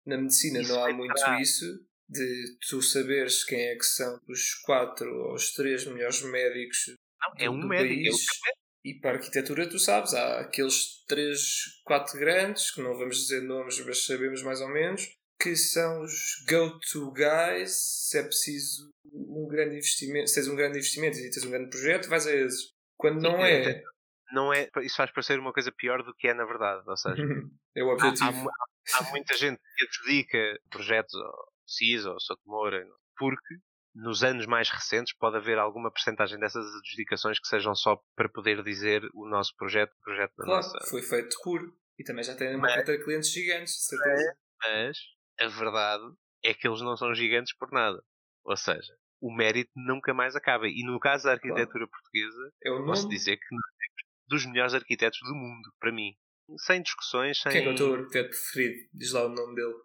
[0.08, 1.42] na, medicina isso não há muito parar.
[1.42, 1.66] isso,
[2.10, 7.34] de tu saberes quem é que são os quatro ou os três melhores médicos não,
[7.38, 8.26] é um do médico, país.
[8.48, 13.18] É e para a arquitetura, tu sabes, há aqueles três, quatro grandes, que não vamos
[13.18, 15.10] dizer nomes, mas sabemos mais ou menos,
[15.42, 16.14] que são os
[16.48, 17.72] go-to guys,
[18.10, 21.70] se é preciso um grande investimento, se tens um grande investimento e tens um grande
[21.70, 22.72] projeto, vais a esses.
[22.96, 23.84] Quando não é.
[24.32, 24.70] Não é.
[24.82, 26.82] Isso faz parecer uma coisa pior do que é na verdade.
[26.88, 27.22] Ou seja,
[27.76, 28.50] é o objetivo.
[28.50, 32.86] Há, há, há, muita gente que adjudica projetos ao CIS ou ao Sotomora
[33.18, 33.56] porque
[33.98, 38.64] nos anos mais recentes pode haver alguma percentagem dessas adjudicações que sejam só para poder
[38.64, 40.90] dizer o nosso projeto, o projeto da claro, nossa.
[40.90, 41.74] Foi feito por.
[41.98, 44.38] E também já tem uma de clientes gigantes, certeza.
[44.62, 44.98] Mas
[45.40, 46.04] a verdade
[46.44, 48.00] é que eles não são gigantes por nada.
[48.44, 50.68] Ou seja, o mérito nunca mais acaba.
[50.68, 51.90] E no caso da arquitetura claro.
[51.90, 56.16] portuguesa, é posso dizer que nós temos dos melhores arquitetos do mundo, para mim.
[56.58, 57.52] Sem discussões, sem...
[57.52, 58.90] Quem é, o teu arquiteto preferido?
[58.94, 59.76] Diz lá o nome dele.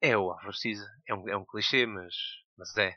[0.00, 0.86] É o Álvaro Siza.
[1.06, 2.14] É um, é um clichê, mas,
[2.56, 2.96] mas é.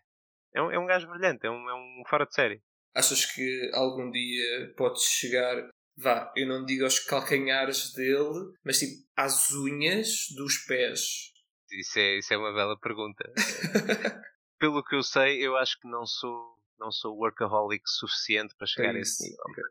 [0.54, 2.62] É um, é um gajo brilhante, é um, é um fora de série.
[2.94, 9.04] Achas que algum dia podes chegar vá, eu não digo aos calcanhares dele, mas tipo
[9.16, 11.32] às unhas dos pés.
[11.72, 13.32] Isso é, isso é uma bela pergunta.
[14.60, 18.96] Pelo que eu sei, eu acho que não sou, não sou workaholic suficiente para chegar
[18.96, 19.44] é a esse nível.
[19.50, 19.64] Okay.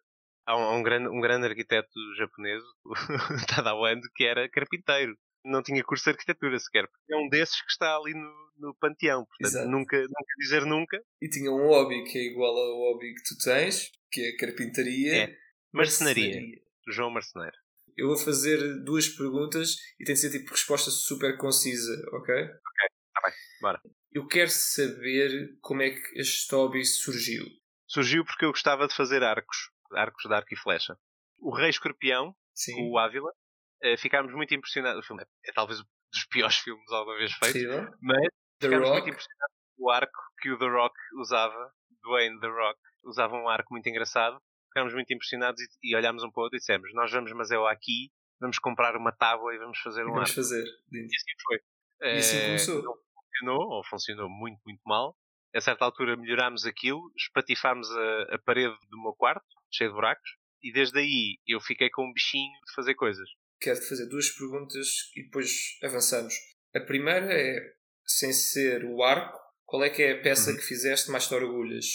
[0.52, 1.88] Há um, um, grande, um grande arquiteto
[2.18, 5.16] japonês, o Tadao Ando, que era carpinteiro.
[5.42, 6.86] Não tinha curso de arquitetura sequer.
[7.10, 9.26] É um desses que está ali no, no panteão.
[9.26, 11.02] Portanto, nunca, nunca dizer nunca.
[11.22, 15.24] E tinha um hobby que é igual ao hobby que tu tens, que é carpintaria.
[15.24, 15.36] É.
[15.72, 16.26] Marcenaria.
[16.26, 16.62] Marcenaria.
[16.88, 17.56] João Marceneiro.
[17.96, 22.34] Eu vou fazer duas perguntas e tem de ser tipo resposta super concisa, ok?
[22.34, 23.80] Ok, está bem, bora.
[24.12, 27.46] Eu quero saber como é que este hobby surgiu.
[27.86, 30.96] Surgiu porque eu gostava de fazer arcos, arcos de arco e flecha.
[31.38, 32.90] O Rei Escorpião, Sim.
[32.90, 35.04] o Ávila, uh, ficámos muito impressionados.
[35.04, 37.62] O filme é, é, talvez um dos piores filmes alguma vez feitos,
[38.00, 38.26] mas
[38.60, 39.00] The ficámos Rock.
[39.02, 41.72] muito impressionados com o arco que o The Rock usava,
[42.02, 44.40] Dwayne The Rock, usava um arco muito engraçado
[44.72, 47.50] ficámos muito impressionados e, e olhámos um para o outro e dissemos: Nós vamos, mas
[47.50, 50.34] é aqui, vamos comprar uma tábua e vamos fazer um Vamos arco.
[50.34, 50.64] fazer.
[50.90, 51.60] E assim foi.
[52.00, 52.82] E assim eh, começou.
[52.82, 55.14] Não funcionou, ou funcionou muito, muito mal.
[55.54, 59.44] A certa altura melhorámos aquilo, espatifámos a, a parede do meu quarto,
[59.76, 60.30] cheio de buracos,
[60.62, 63.28] e desde aí eu fiquei com um bichinho de fazer coisas.
[63.60, 66.34] Quero-te fazer duas perguntas e depois avançamos.
[66.74, 70.56] A primeira é, sem ser o arco, qual é que é a peça uhum.
[70.56, 71.86] que fizeste mais te orgulhas?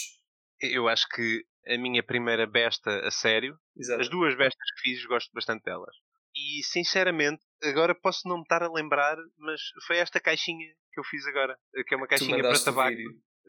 [0.60, 3.58] Eu acho que a minha primeira besta a sério.
[3.76, 4.00] Exato.
[4.00, 5.94] As duas bestas que fiz, gosto bastante delas.
[6.34, 11.04] E sinceramente, agora posso não me estar a lembrar, mas foi esta caixinha que eu
[11.04, 11.56] fiz agora,
[11.86, 12.96] que é uma caixinha para tabaco.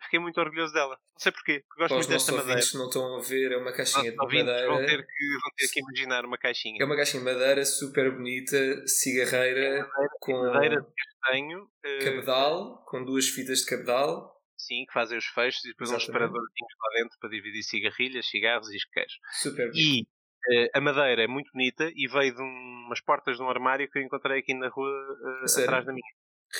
[0.03, 0.97] Fiquei muito orgulhoso dela.
[1.13, 2.59] Não sei porquê, gosto muito desta madeira.
[2.59, 4.67] Os não estão a ver, é uma caixinha de madeira.
[4.67, 6.77] Vão ter, que, vão ter que imaginar uma caixinha.
[6.81, 12.83] É uma caixinha de madeira super bonita, cigarreira, madeira, com madeira de castanho, eh, cabedal,
[12.85, 16.03] com duas fitas de cabedal Sim, que fazem os fechos e depois Exatamente.
[16.03, 19.19] uns separadorzinhos lá dentro para dividir cigarrilhas, cigarros e isqueiros.
[19.41, 20.05] Super E
[20.47, 23.89] Uh, a madeira é muito bonita e veio de um, umas portas de um armário
[23.91, 26.13] que eu encontrei aqui na rua uh, atrás da minha.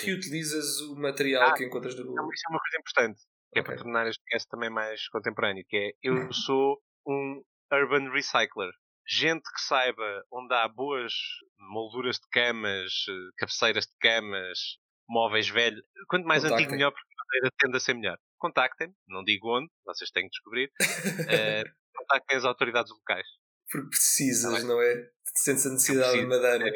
[0.03, 2.15] Reutilizas o material Ah, que encontras na rua.
[2.15, 3.19] Não, isso é uma coisa importante,
[3.51, 3.63] que é Ok.
[3.75, 8.71] para tornar este podcast também mais contemporâneo, que é eu sou um urban recycler.
[9.07, 11.13] Gente que saiba onde há boas
[11.57, 14.59] molduras de camas, eh, cabeceiras de camas,
[15.07, 15.81] móveis velhos.
[16.07, 16.65] Quanto mais Contactem.
[16.65, 18.17] antigo, melhor, porque a madeira tende a ser melhor.
[18.37, 20.71] Contactem-me, não digo onde, vocês têm que descobrir.
[21.59, 21.63] Eh,
[21.95, 23.27] contactem as autoridades locais.
[23.71, 25.09] Porque precisas, Tá não é?
[25.35, 26.67] Sentes a necessidade de madeira.
[26.69, 26.71] É,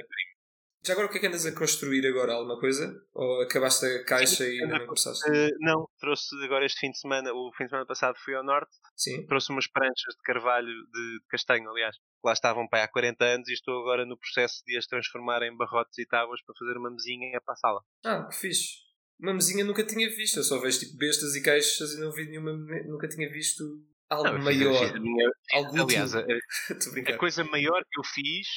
[0.85, 2.33] Já agora o que é que andas a construir agora?
[2.33, 2.93] Alguma coisa?
[3.13, 5.23] Ou acabaste a caixa e ainda não começaste?
[5.31, 8.43] Eh, não, trouxe agora este fim de semana, o fim de semana passado fui ao
[8.43, 9.25] norte, Sim.
[9.25, 11.95] trouxe umas pranchas de carvalho de, de castanho, aliás.
[11.95, 15.41] que Lá estavam para há 40 anos e estou agora no processo de as transformar
[15.43, 17.81] em barrotes e tábuas para fazer uma mesinha para a sala.
[18.05, 18.83] Ah, que fixe.
[19.21, 20.39] Uma mesinha nunca tinha visto.
[20.39, 22.51] Eu só vejo tipo bestas e caixas e não vi nenhuma.
[22.87, 23.63] Nunca tinha visto
[24.09, 24.79] algo Não, fiz- maior.
[24.91, 26.19] fiz minha- algo aliás, a,
[27.13, 28.47] a- coisa maior que eu fiz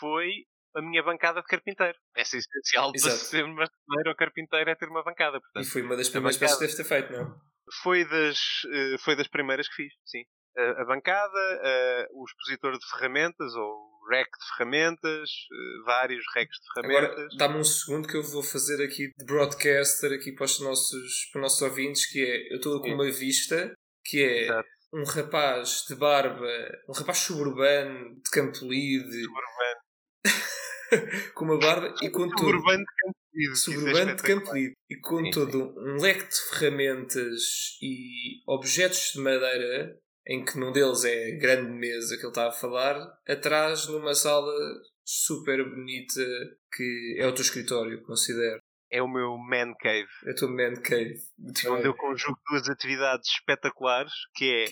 [0.00, 1.96] foi a minha bancada de carpinteiro.
[2.14, 5.38] Essa é essencial para ser marceneiro ou carpinteiro é ter uma bancada.
[5.38, 7.34] E Portanto, foi uma das primeiras que deve ter feito, não?
[7.82, 8.38] foi, das,
[8.72, 10.22] eh, foi das primeiras que fiz, sim.
[10.56, 11.60] A, a bancada,
[12.12, 17.36] o expositor de ferramentas, ou o rack de ferramentas, eh, vários racks de Agora, ferramentas.
[17.36, 21.40] dá-me um segundo que eu vou fazer aqui de broadcaster aqui para os nossos, para
[21.40, 23.74] os nossos ouvintes, que é, eu estou com uma vista
[24.04, 24.68] que é Exato.
[24.94, 26.48] um rapaz de barba,
[26.88, 29.75] um rapaz suburbano de Campolide, Suburbano.
[31.34, 32.84] com uma barba e com todo Suburbano
[33.34, 34.22] de é suburbano de espetacular.
[34.22, 37.42] Campolide e com Sim, todo um leque de ferramentas
[37.82, 42.48] e objetos de madeira em que num deles é a grande mesa que ele está
[42.48, 42.96] a falar
[43.28, 44.52] atrás numa sala
[45.04, 46.20] super bonita
[46.74, 48.58] que é o teu escritório considero
[48.90, 51.90] É o meu man cave, é o teu man cave Muito onde bem.
[51.90, 54.64] eu conjugo duas atividades espetaculares, que é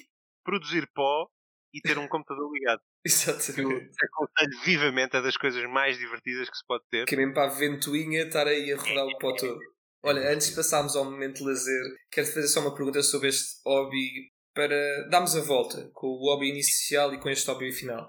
[0.44, 1.28] produzir pó
[1.72, 2.82] e ter um computador ligado.
[3.54, 7.04] Que eu exatamente aconselho vivamente, é das coisas mais divertidas que se pode ter.
[7.04, 9.60] que é mesmo para a ventoinha estar aí a rodar o pó todo.
[10.02, 13.60] Olha, antes de passarmos ao momento de lazer quero fazer só uma pergunta sobre este
[13.64, 18.06] hobby para darmos a volta com o hobby inicial e com este hobby final.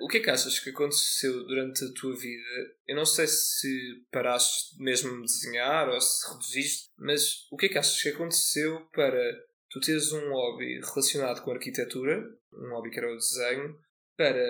[0.00, 2.74] O que é que achas que aconteceu durante a tua vida?
[2.86, 7.68] Eu não sei se paraste mesmo de desenhar ou se reduziste, mas o que é
[7.68, 9.20] que achas que aconteceu para
[9.70, 12.22] tu teres um hobby relacionado com arquitetura,
[12.52, 13.76] um hobby que era o desenho,
[14.18, 14.44] para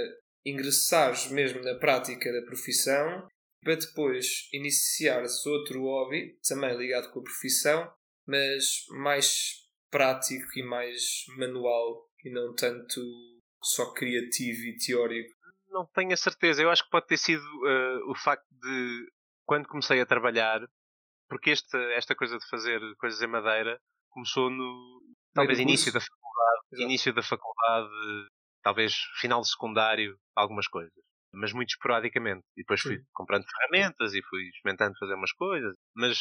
[0.45, 3.29] ingressares mesmo na prática da profissão,
[3.63, 7.93] para depois iniciares outro hobby, também ligado com a profissão,
[8.27, 13.01] mas mais prático e mais manual e não tanto
[13.63, 15.35] só criativo e teórico.
[15.69, 16.63] Não tenho a certeza.
[16.63, 19.13] Eu acho que pode ter sido eh, o facto de,
[19.45, 20.61] quando comecei a trabalhar,
[21.29, 25.03] porque este, esta coisa de fazer coisas em madeira começou no.
[25.35, 26.61] Talvez início da faculdade.
[26.73, 26.83] Exato.
[26.83, 27.91] Início da faculdade,
[28.69, 30.93] talvez final de secundário, algumas coisas.
[31.33, 32.45] Mas muito esporadicamente.
[32.55, 33.05] E depois fui Sim.
[33.15, 35.75] comprando ferramentas e fui experimentando fazer umas coisas.
[35.97, 36.19] Mas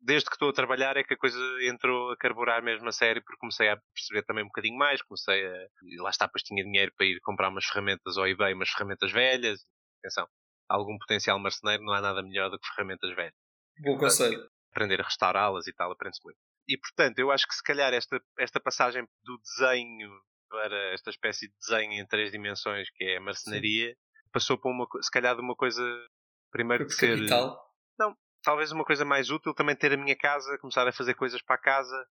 [0.00, 3.20] desde que estou a trabalhar é que a coisa entrou a carburar mesmo a sério,
[3.24, 5.66] porque comecei a perceber também um bocadinho mais, comecei a.
[5.82, 9.10] E lá está, depois tinha dinheiro para ir comprar umas ferramentas ao eBay, umas ferramentas
[9.10, 9.60] velhas.
[9.98, 10.28] Atenção,
[10.68, 13.34] algum potencial marceneiro, não há nada melhor do que ferramentas velhas.
[13.80, 14.48] Bom conselho.
[14.70, 16.38] Aprender a restaurá-las e tal, aprende-se muito.
[16.68, 20.10] E portanto, eu acho que se calhar esta, esta passagem do desenho
[20.48, 23.96] para esta espécie de desenho em três dimensões que é a marcenaria,
[24.32, 25.82] passou para uma, se calhar de uma coisa,
[26.50, 27.68] primeiro Porque ser capital.
[28.42, 31.56] talvez uma coisa mais útil também ter a minha casa, começar a fazer coisas para
[31.56, 32.06] a casa.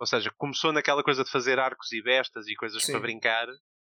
[0.00, 2.92] Ou seja, começou naquela coisa de fazer arcos e bestas e coisas Sim.
[2.92, 3.46] para brincar.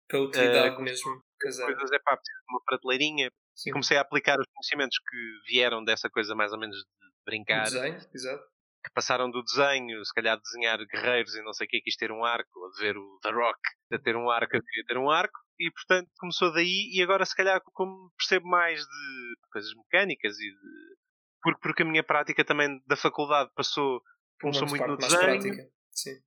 [0.09, 1.22] Para utilidade Eh, mesmo.
[1.40, 1.72] casada.
[1.72, 2.18] Coisas é pá,
[2.51, 3.30] uma prateleirinha.
[3.55, 3.70] Sim.
[3.70, 7.24] E comecei a aplicar os conhecimentos que vieram dessa coisa mais ou menos de O
[7.24, 8.45] brincar, desenho, exato.
[8.85, 11.97] Que passaram do desenho, se calhar de desenhar guerreiros e não sei o que, quis
[11.97, 13.59] ter um arco, ou de ver o The Rock
[13.93, 17.35] a ter um arco, queria ter um arco, e portanto começou daí, e agora se
[17.35, 20.97] calhar como percebo mais de coisas mecânicas e de...
[21.43, 24.03] Porque, porque a minha prática também da faculdade passou,
[24.41, 25.70] começou muito no desenho,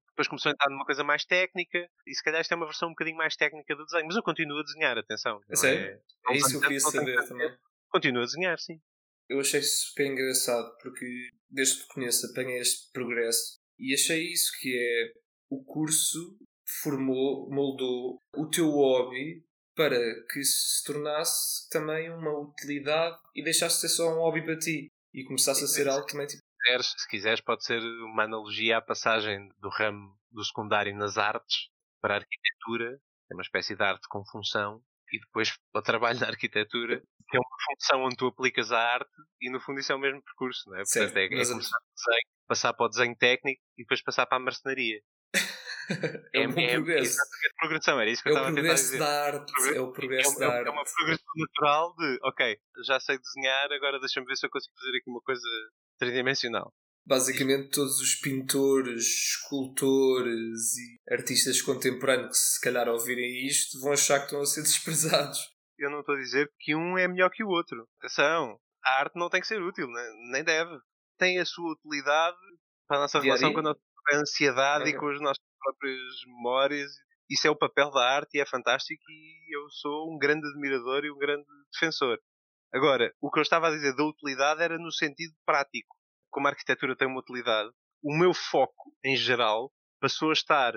[0.10, 2.88] depois começou a entrar numa coisa mais técnica, e se calhar isto é uma versão
[2.90, 5.40] um bocadinho mais técnica do desenho, mas eu continuo a desenhar, atenção.
[5.56, 5.80] sério?
[5.80, 6.02] é-
[6.34, 7.58] É isso que eu queria saber também.
[7.90, 8.80] Continuo a desenhar, sim.
[9.30, 11.06] Eu achei super engraçado porque
[11.50, 15.14] desde que conheço apanhei este progresso e achei isso que é
[15.50, 16.38] o curso
[16.82, 20.00] formou, moldou o teu hobby para
[20.32, 24.92] que se tornasse também uma utilidade e deixasse de ser só um hobby para ti
[25.14, 28.78] e começasse a ser algo também tipo Se quiseres, se quiseres, pode ser uma analogia
[28.78, 31.70] à passagem do ramo do secundário nas artes
[32.02, 33.00] para a arquitetura,
[33.32, 37.40] é uma espécie de arte com função, e depois ao trabalho na arquitetura, que é
[37.40, 39.10] uma função onde tu aplicas a arte,
[39.42, 40.86] e no fundo isso é o mesmo percurso, não é?
[40.86, 44.26] Certo, Portanto, é, é começar no desenho, passar para o desenho técnico e depois passar
[44.26, 45.02] para a marcenaria.
[46.34, 47.06] é um bom progresso.
[47.12, 48.98] exatamente progressão, era isso que É eu estava a tentar progresso dizer.
[49.00, 49.54] da arte.
[49.76, 50.68] É o É, progresso um- da é arte.
[50.68, 54.74] é uma progressão natural de, ok, já sei desenhar, agora deixa-me ver se eu consigo
[54.80, 55.48] fazer aqui uma coisa
[56.00, 56.74] tridimensional.
[57.06, 64.20] Basicamente, todos os pintores, escultores e artistas contemporâneos que se calhar ouvirem isto vão achar
[64.20, 65.40] que estão a ser desprezados.
[65.78, 67.88] Eu não estou a dizer que um é melhor que o outro.
[68.00, 70.78] Atenção, a arte não tem que ser útil, ne- nem deve.
[71.18, 72.38] Tem a sua utilidade
[72.88, 73.80] para a nossa Dia a relação com a nossa
[74.14, 74.94] ansiedade Ok.
[74.94, 76.92] e com as nossas próprias memórias.
[77.30, 81.04] Isso é o papel da arte e é fantástico e eu sou um grande admirador
[81.04, 82.18] e um grande defensor.
[82.74, 85.96] Agora, o que eu estava a dizer da utilidade era no sentido prático.
[86.30, 87.70] Como a arquitetura tem uma utilidade,
[88.04, 90.74] o meu foco, em geral, passou a estar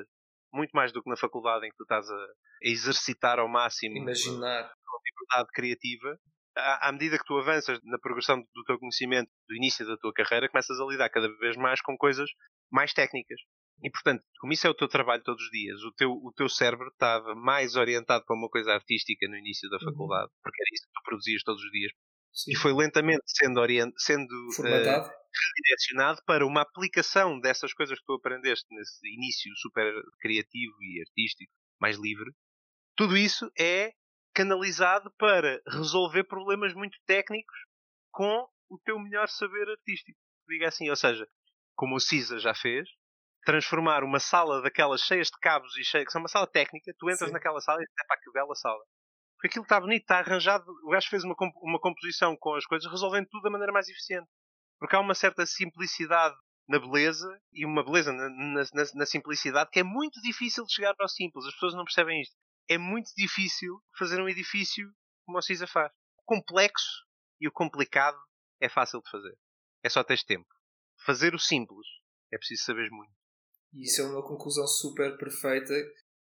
[0.53, 2.27] muito mais do que na faculdade em que tu estás a
[2.61, 4.73] exercitar ao máximo Imaginar.
[5.05, 6.19] liberdade criativa,
[6.57, 10.49] à, medida que tu avanças na progressão do teu conhecimento, do início da tua carreira,
[10.49, 12.29] começas a lidar cada vez mais com coisas
[12.71, 13.41] mais técnicas.
[13.83, 16.49] E, portanto, como isso é o teu trabalho todos os dias, o teu, o teu
[16.51, 19.85] cérebro estava mais orientado para uma coisa artística no início da Uhum.
[19.93, 21.93] faculdade, porque era isso que tu produzias todos os dias.
[22.33, 22.53] Sim.
[22.53, 23.93] E foi lentamente sendo, orient...
[23.97, 25.11] sendo Formatado.
[25.57, 31.51] redirecionado para uma aplicação dessas coisas que tu aprendeste nesse início super criativo e artístico,
[31.81, 32.31] mais livre.
[33.01, 33.95] Tudo isso é
[34.35, 37.57] canalizado para resolver problemas muito técnicos
[38.13, 40.19] com o teu melhor saber artístico.
[40.47, 41.27] Diga assim, ou seja,
[41.75, 42.87] como o CISA já fez,
[43.43, 47.09] transformar uma sala daquelas cheias de cabos e cheias, que são uma sala técnica, tu
[47.09, 47.33] entras Sim.
[47.33, 48.85] naquela sala e dizes, pá, que bela sala.
[49.37, 52.67] Porque aquilo está bonito, está arranjado, o gajo fez uma, comp- uma composição com as
[52.67, 54.29] coisas, resolvendo tudo da maneira mais eficiente.
[54.79, 56.37] Porque há uma certa simplicidade
[56.69, 60.75] na beleza e uma beleza na, na- na- na simplicidade que é muito difícil de
[60.75, 61.47] chegar ao simples.
[61.47, 62.37] As pessoas não percebem isto.
[62.71, 64.89] É muito difícil fazer um edifício
[65.27, 65.91] como o Cisa faz.
[66.17, 67.05] O complexo
[67.41, 68.17] e o complicado
[68.61, 69.37] é fácil de fazer.
[69.83, 70.47] É só teres tempo.
[71.05, 71.85] Fazer o simples
[72.31, 73.13] é preciso saber muito.
[73.73, 75.75] E isso é uma conclusão super perfeita.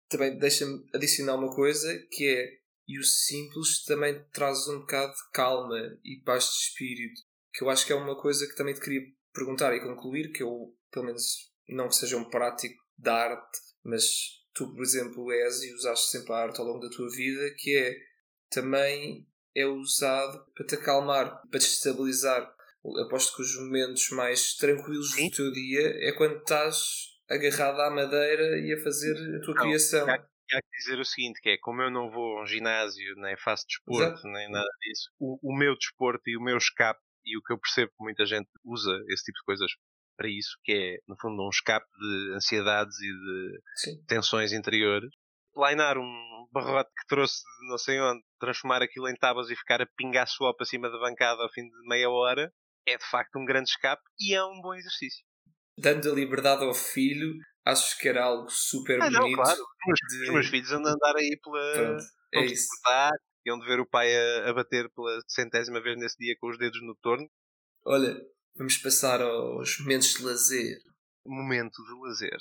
[0.07, 5.31] Também deixa-me adicionar uma coisa que é e o simples também traz um bocado de
[5.33, 7.21] calma e paz de espírito.
[7.53, 9.01] Que eu acho que é uma coisa que também te queria
[9.33, 14.38] perguntar e concluir, que eu, pelo menos, não que seja um prático da arte, mas
[14.53, 17.77] tu, por exemplo, és e usaste sempre a arte ao longo da tua vida, que
[17.77, 17.95] é
[18.49, 22.53] também é usado para te acalmar, para te estabilizar.
[23.05, 25.29] Aposto que os momentos mais tranquilos Sim.
[25.29, 29.63] do teu dia é quando estás agarrado à madeira e a fazer a tua Não,
[29.63, 30.07] criação.
[30.07, 33.15] E há que dizer o seguinte, que é, como eu não vou a um ginásio,
[33.17, 37.37] nem faço desporto, nem nada disso, o, o meu desporto e o meu escape, e
[37.37, 39.71] o que eu percebo que muita gente usa esse tipo de coisas
[40.19, 44.07] para isso, que é, no fundo, um escape de ansiedades e de Sim.
[44.07, 45.09] tensões interiores.
[45.53, 49.81] Plainar um barrote que trouxe de não sei onde, transformar aquilo em tábuas e ficar
[49.81, 52.51] a pingar suor para cima da bancada ao fim de meia hora,
[52.87, 55.23] é de facto um grande escape e é um bom exercício.
[55.77, 59.31] Dando a liberdade ao filho, acho que era algo super Ah, não, bonito.
[59.31, 59.61] claro.
[59.61, 62.03] Os meus, de- os meus filhos andam a andar aí pela, Pronto,
[62.33, 62.69] é isso.
[63.45, 66.57] e onde ver o pai a, a bater pela centésima vez nesse dia com os
[66.57, 67.27] dedos no torno.
[67.83, 68.15] Olha,
[68.59, 70.81] vamos passar aos momentos de lazer.
[71.25, 72.37] Momento de lazer.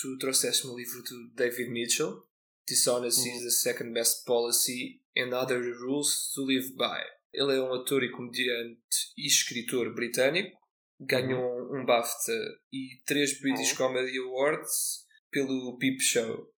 [0.00, 2.22] Tu trouxeste-me o livro do David Mitchell,
[2.66, 7.02] Dishonesty is the Second Best Policy and Other Rules to Live By.
[7.32, 8.78] Ele é um ator e comediante
[9.18, 10.56] e escritor britânico.
[11.00, 12.32] Ganhou um BAFTA
[12.72, 13.76] e três British Uhum.
[13.78, 16.52] Comedy Awards pelo Peep Show.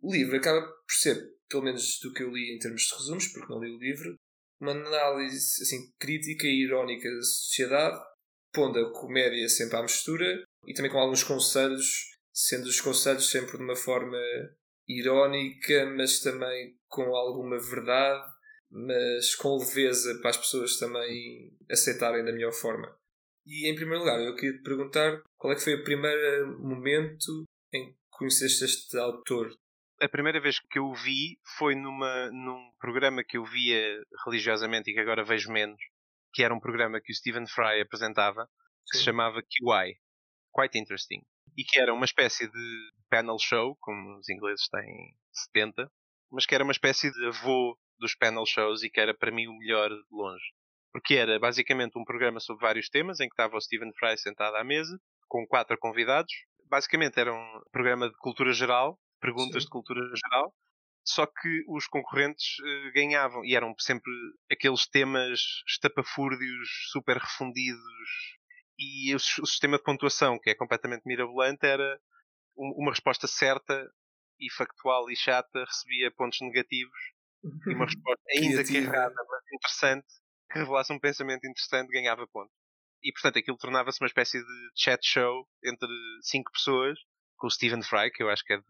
[0.00, 3.26] O livro acaba por ser, pelo menos do que eu li em termos de resumos,
[3.26, 4.16] porque não li o livro,
[4.60, 8.00] uma análise assim, crítica e irónica da sociedade,
[8.52, 13.56] pondo a comédia sempre à mistura e também com alguns conselhos, sendo os conselhos sempre
[13.56, 14.18] de uma forma
[14.88, 18.26] irónica, mas também com alguma verdade,
[18.70, 22.96] mas com leveza para as pessoas também aceitarem da melhor forma.
[23.46, 27.44] E em primeiro lugar, eu queria te perguntar qual é que foi o primeiro momento
[27.72, 29.50] em que conheceste este autor?
[30.00, 34.90] A primeira vez que eu o vi foi numa, num programa que eu via religiosamente
[34.90, 35.80] e que agora vejo menos,
[36.32, 38.46] que era um programa que o Stephen Fry apresentava,
[38.86, 39.04] que se Sim.
[39.06, 39.96] chamava QI.
[40.52, 41.22] Quite Interesting.
[41.56, 45.90] E que era uma espécie de panel show, como os ingleses têm 70,
[46.30, 49.46] mas que era uma espécie de avô dos panel shows e que era para mim
[49.48, 50.44] o melhor de longe.
[50.92, 54.56] Porque era basicamente um programa sobre vários temas, em que estava o Stephen Fry sentado
[54.56, 54.98] à mesa,
[55.28, 56.32] com quatro convidados.
[56.66, 59.66] Basicamente era um programa de cultura geral, perguntas Sim.
[59.66, 60.54] de cultura geral,
[61.04, 63.44] só que os concorrentes eh, ganhavam.
[63.44, 64.10] E eram sempre
[64.50, 67.82] aqueles temas estapafúrdios, super refundidos.
[68.78, 72.00] E o, sis- o sistema de pontuação, que é completamente mirabolante, era
[72.56, 73.90] um- uma resposta certa
[74.40, 76.98] e factual e chata recebia pontos negativos
[77.68, 80.06] e uma resposta ainda que errada, mas interessante,
[80.50, 82.54] que revelasse um pensamento interessante, ganhava pontos.
[83.02, 85.88] E portanto aquilo tornava-se uma espécie de chat show entre
[86.22, 86.98] cinco pessoas
[87.38, 88.66] com o Stephen Fry, que eu acho que é dos.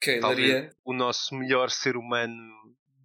[0.00, 2.34] Que talvez o nosso melhor ser humano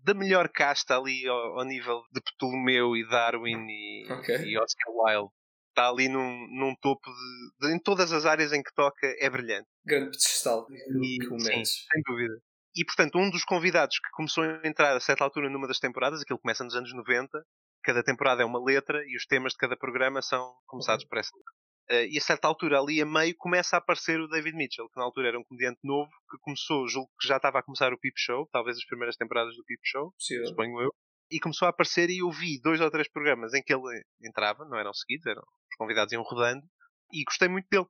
[0.03, 4.35] da melhor casta ali ao, ao nível de Ptolomeu e Darwin e, Ok.
[4.45, 5.29] e Oscar Wilde.
[5.69, 9.27] Está ali num, num topo de, de- Em todas as áreas em que toca, é
[9.29, 9.67] brilhante.
[9.85, 11.85] Grande pedestal E- que o sim, metes.
[11.91, 12.33] sem dúvida.
[12.75, 16.21] E portanto, um dos convidados que começou a entrar a certa altura numa das temporadas,
[16.21, 17.43] aquilo começa nos anos 90,
[17.83, 21.31] cada temporada é uma letra e os temas de cada programa são começados por essa
[21.35, 21.53] letra.
[21.89, 24.97] Eh, e a certa altura, ali a meio, começa a aparecer o David Mitchell, que
[24.97, 27.99] na altura era um comediante novo, que começou, julgo que já estava a começar o
[27.99, 30.47] Peep Show, talvez as primeiras temporadas do Peep Show, Possível.
[30.47, 30.93] suponho eu,
[31.29, 34.65] e começou a aparecer e eu vi dois ou três programas em que ele entrava,
[34.65, 36.63] não eram seguidos, eram, os convidados iam rodando,
[37.11, 37.85] e gostei muito dele.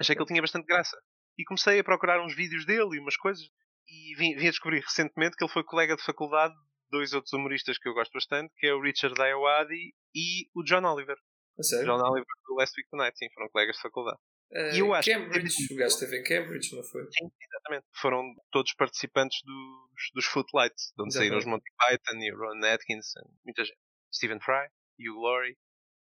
[0.00, 0.96] Achei que ele tinha bastante graça.
[1.38, 3.44] E comecei a procurar uns vídeos dele e umas coisas,
[3.88, 7.32] e vim, vim a descobrir recentemente que ele foi colega de faculdade de dois outros
[7.32, 9.74] humoristas que eu gosto bastante, que é o Richard Ayoade
[10.14, 11.16] e o John Oliver.
[11.58, 11.84] A?
[11.84, 14.18] John Oliver do Last Week Tonight, sim, foram colegas de faculdade.
[14.52, 17.02] Eh, E eu acho que Cambridge, teve- o gajo esteve em Cambridge, não foi?
[17.04, 17.86] Sim, exatamente.
[18.00, 21.70] Foram todos participantes dos, dos Footlights, de onde saíram os Exatamente.
[21.70, 23.78] Monty Python e o Ron Atkinson, muita gente.
[24.14, 24.68] Stephen Fry,
[25.00, 25.56] Hugh Laurie.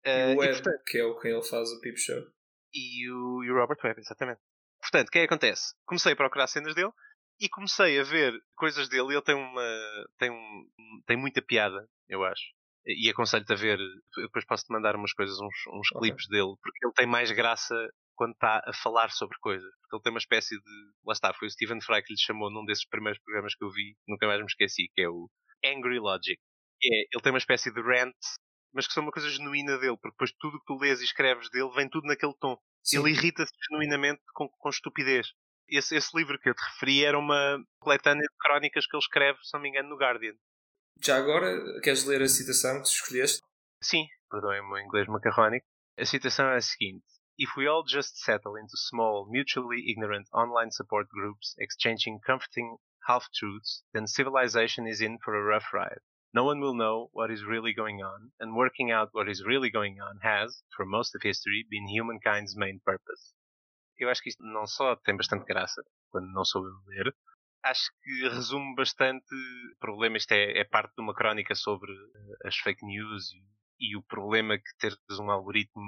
[0.04, 2.22] eh, E o Webb, portanto, que é o que ele faz o Peep Show.
[2.72, 4.40] e o, e o Robert Webb, exatamente.
[4.80, 5.74] Portanto, o que é que acontece?
[5.86, 6.90] Comecei a procurar cenas dele
[7.40, 9.12] e comecei a ver coisas dele.
[9.14, 10.06] Ele tem uma.
[10.18, 10.68] tem, um,
[11.06, 12.42] tem muita piada, eu acho.
[12.86, 13.78] E aconselho-te a ver.
[13.80, 16.00] eu Depois posso-te mandar umas coisas, uns, uns Ok.
[16.00, 17.74] clipes dele, porque ele tem mais graça
[18.14, 19.68] quando está a falar sobre coisas.
[19.80, 20.92] Porque ele tem uma espécie de.
[21.06, 23.70] Lá está, foi o Stephen Fry que lhe chamou num desses primeiros programas que eu
[23.70, 25.28] vi, nunca mais me esqueci, que é o
[25.64, 26.38] Angry Logic.
[26.82, 28.14] É, ele tem uma espécie de rant,
[28.74, 31.48] mas que são uma coisa genuína dele, porque depois tudo que tu lês e escreves
[31.50, 32.58] dele vem tudo naquele tom.
[32.82, 32.98] Sim.
[32.98, 35.28] Ele irrita-se genuinamente com, com estupidez.
[35.66, 39.38] Esse, esse livro que eu te referi era uma coletânea de crónicas que ele escreve,
[39.42, 40.34] se não me engano, no Guardian.
[41.02, 43.42] Já agora, queres ler a citação que escolheste?
[43.82, 45.66] Sim, perdoem o meu inglês macarrónico.
[45.98, 47.04] A citação é a seguinte:
[47.38, 52.76] If we all just settle into small, mutually ignorant online support groups exchanging comforting
[53.06, 56.00] half truths, then civilization is in for a rough ride.
[56.32, 59.70] No one will know what is really going on, and working out what is really
[59.70, 63.34] going on has, for most of history, been humankind's main purpose.
[63.96, 67.14] Eu acho que isto não só tem bastante graça, quando não soube ler,
[67.64, 70.16] acho que resume bastante o problema.
[70.16, 74.02] Isto é, é parte de uma crónica sobre eh, as fake news e, e o
[74.02, 75.82] problema que teres um algoritmo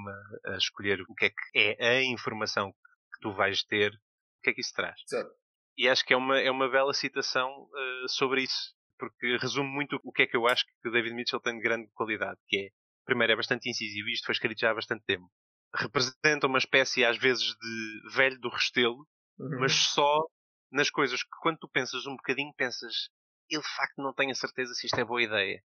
[0.47, 4.43] a, a escolher o que é que é a informação que tu vais ter, o
[4.43, 5.01] que é que isso traz.
[5.11, 5.31] Exato.
[5.79, 10.01] E acho que é uma, é uma bela citação eh, sobre isso, porque resume muito
[10.03, 12.57] o que é que eu acho que o David Mitchell tem de grande qualidade, que
[12.59, 12.69] é,
[13.05, 15.31] primeiro, é bastante incisivo, isto foi escrito já há bastante tempo.
[15.75, 19.07] Representa uma espécie, às vezes, de velho do restelo,
[19.39, 19.61] Uhum.
[19.61, 20.25] mas só
[20.71, 23.09] nas coisas que quando tu pensas um bocadinho, pensas,
[23.51, 25.63] eu de facto não tenho a certeza se isto é boa ideia.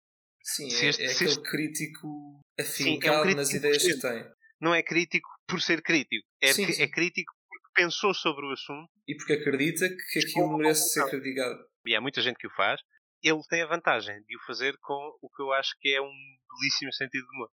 [0.43, 3.83] Sim, se é, este- é aquele este- crítico Sim, é um afincado crítico nas ideias
[3.83, 4.31] que tem.
[4.61, 8.89] Não é crítico por ser crítico, é, Sim, é crítico porque pensou sobre o assunto
[9.09, 11.59] E porque acredita que aquilo merece ser criticado.
[11.87, 12.81] e há muita gente que o faz.
[13.23, 16.13] Ele tem a vantagem de o fazer com o que eu acho que é um
[16.61, 17.49] belíssimo sentido de humor.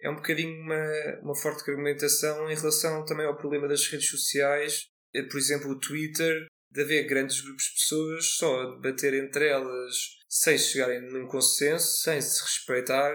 [0.00, 4.86] É um bocadinho uma, uma forte argumentação em relação também ao problema das redes sociais.
[5.14, 9.46] Eh, Por exemplo, o Twitter, de haver grandes grupos de pessoas só a debater entre
[9.48, 13.14] elas sem chegarem num consenso, sem se respeitar,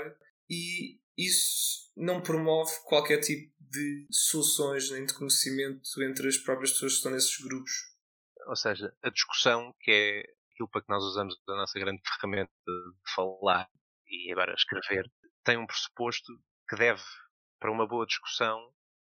[0.49, 6.93] e isso não promove qualquer tipo de soluções nem de conhecimento entre as próprias pessoas
[6.93, 7.71] que estão nesses grupos.
[8.47, 10.19] Ou seja, a discussão, que é
[10.53, 13.69] aquilo para que nós usamos a nossa grande ferramenta de falar
[14.07, 15.03] e agora escrever,
[15.43, 16.31] tem um pressuposto
[16.69, 17.03] que deve,
[17.59, 18.57] para uma boa discussão,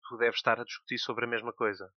[0.09, 1.93] tu deves estar a discutir sobre a mesma coisa.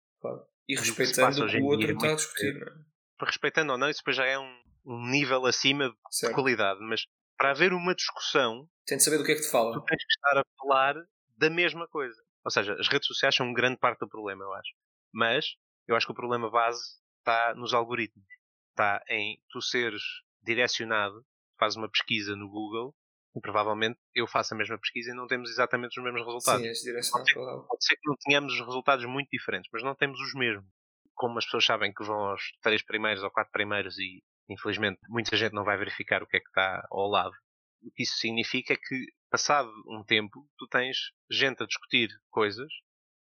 [0.67, 2.53] E respeitando o que o outro é está a discutir.
[2.59, 3.25] Não é?
[3.25, 6.33] Respeitando ou não, isso depois já é um, um nível acima de Certo.
[6.33, 7.05] qualidade, mas
[7.37, 9.73] para haver uma discussão, Tem de saber do que é que te fala.
[9.73, 10.95] tu tens que estar a falar
[11.37, 12.19] da mesma coisa.
[12.43, 14.71] Ou seja, as redes sociais são grande parte do problema, eu acho.
[15.13, 15.55] Mas
[15.87, 16.79] eu acho que o problema base
[17.19, 18.27] está nos algoritmos.
[18.71, 20.01] Está em tu seres
[20.43, 21.25] direcionado,
[21.59, 22.95] fazes uma pesquisa no Google
[23.39, 26.61] provavelmente eu faço a mesma pesquisa e não temos exatamente os mesmos resultados.
[26.61, 27.63] Sim, direcionado para lá.
[27.63, 30.65] Pode ser que não tenhamos resultados muito diferentes, mas não temos os mesmos.
[31.13, 35.35] Como as pessoas sabem que vão aos três primeiros ou quatro primeiros e infelizmente muita
[35.35, 37.33] gente não vai verificar o que é que está ao lado.
[37.81, 40.97] O que isso significa é que, passado um tempo, tu tens
[41.29, 42.71] gente a discutir coisas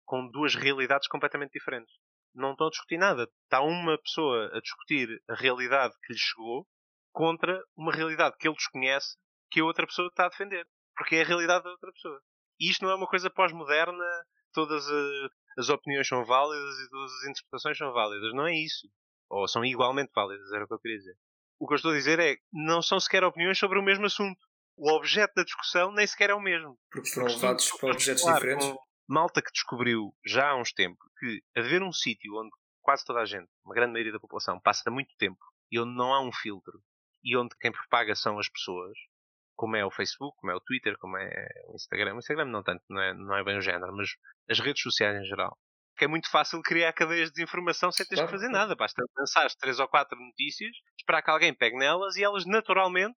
[0.05, 1.93] com duas realidades completamente diferentes.
[2.35, 3.29] Não estão a discutir nada.
[3.45, 6.67] Está uma pessoa a discutir a realidade que lhe chegou
[7.13, 9.17] contra uma realidade que ele desconhece
[9.51, 10.67] que a outra pessoa está a defender.
[10.97, 12.21] Porque é a realidade da outra pessoa.
[12.61, 14.05] E isto não é uma coisa pós-moderna,
[14.53, 14.87] todas
[15.59, 18.33] as opiniões são válidas e todas as interpretações são válidas.
[18.33, 18.89] Não é isso.
[19.29, 21.17] Ou são igualmente válidas, era o que eu queria dizer.
[21.59, 24.07] O que eu estou a dizer é que não são sequer opiniões sobre o mesmo
[24.07, 24.39] assunto.
[24.77, 26.79] O objeto da discussão nem sequer é o mesmo.
[26.91, 28.75] Porque foram levados para objetos diferentes.
[29.09, 33.25] Malta que descobriu já há uns tempos que haver um sítio onde quase toda a
[33.25, 35.39] gente, uma grande maioria da população, passa muito tempo
[35.71, 36.81] e onde não há um filtro
[37.23, 38.97] e onde quem propaga são as pessoas,
[39.57, 42.15] como é o Facebook, como é o Twitter, como é o Instagram.
[42.15, 44.11] O Instagram não tanto, não é, não é bem o género, mas
[44.49, 45.57] as redes sociais em geral.
[45.97, 48.75] Que é muito fácil criar cadeias de informação sem teres Claro, que fazer nada.
[48.75, 53.17] Basta lançar três ou quatro notícias, esperar que alguém pegue nelas e elas naturalmente.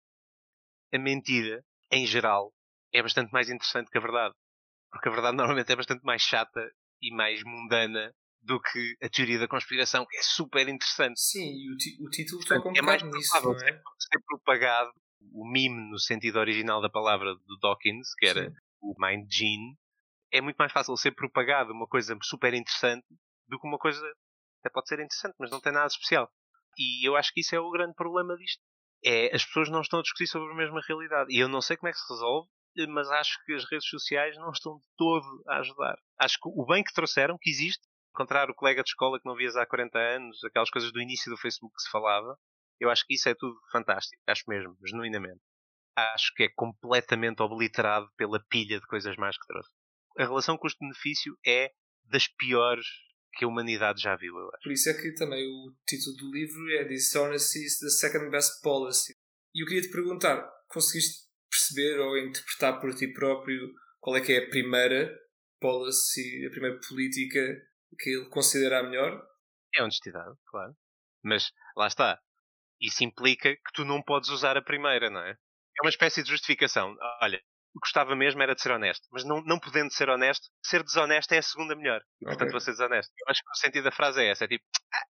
[0.94, 2.54] A mentira, em geral,
[2.94, 4.34] é bastante mais interessante que a verdade.
[4.92, 6.72] Porque a verdade normalmente é bastante mais chata
[7.02, 11.20] e mais mundana do que a teoria da conspiração, que é super interessante.
[11.20, 13.82] Sim, e o, o título um é mais bocado nisso, provável não é?
[14.00, 14.92] ser propagado
[15.32, 18.56] o meme no sentido original da palavra do Dawkins, que era Sim.
[18.82, 19.78] o Mind Gene,
[20.32, 23.06] é muito mais fácil ser propagado uma coisa super interessante
[23.48, 24.02] do que uma coisa
[24.60, 26.30] até pode ser interessante, mas não tem nada especial.
[26.78, 28.62] E eu acho que isso é o grande problema disto.
[29.04, 31.34] É as pessoas não estão a discutir sobre a mesma realidade.
[31.34, 32.50] E eu não sei como é que se resolve,
[32.90, 35.98] mas acho que as redes sociais não estão de todo a ajudar.
[36.20, 37.82] Acho que o bem que trouxeram, que existe,
[38.14, 41.32] encontrar o colega de escola que não vias há 40 anos, aquelas coisas do início
[41.32, 42.38] do Facebook que se falava,
[42.80, 44.22] eu acho que isso é tudo fantástico.
[44.28, 45.42] Acho mesmo, genuinamente.
[45.96, 49.70] Acho que é completamente obliterado pela pilha de coisas mais que trouxe.
[50.18, 51.72] A relação custo-benefício é
[52.06, 52.86] das piores
[53.34, 54.64] que a humanidade já viu, eu acho.
[54.64, 58.62] Por isso é que também o título do livro é Dishonesty is the second best
[58.62, 59.14] policy.
[59.54, 64.34] E eu queria te perguntar, conseguiste perceber ou interpretar por ti próprio qual é que
[64.34, 65.14] é a primeira
[65.60, 67.40] policy, a primeira política
[68.00, 69.22] que ele considera a melhor?
[69.76, 70.76] É honestidade, claro.
[71.24, 72.20] Mas lá está.
[72.82, 75.32] Isso implica que tu não podes usar a primeira, não é?
[75.32, 76.96] É uma espécie de justificação.
[77.22, 77.38] Olha,
[77.76, 79.08] o que gostava mesmo era de ser honesto.
[79.12, 82.02] Mas não, não podendo ser honesto, ser desonesto é a segunda melhor.
[82.22, 82.52] E portanto Ok.
[82.52, 83.12] vou ser desonesto.
[83.20, 84.46] Eu acho que o sentido da frase é essa.
[84.46, 84.64] É tipo,
[84.94, 85.04] ah,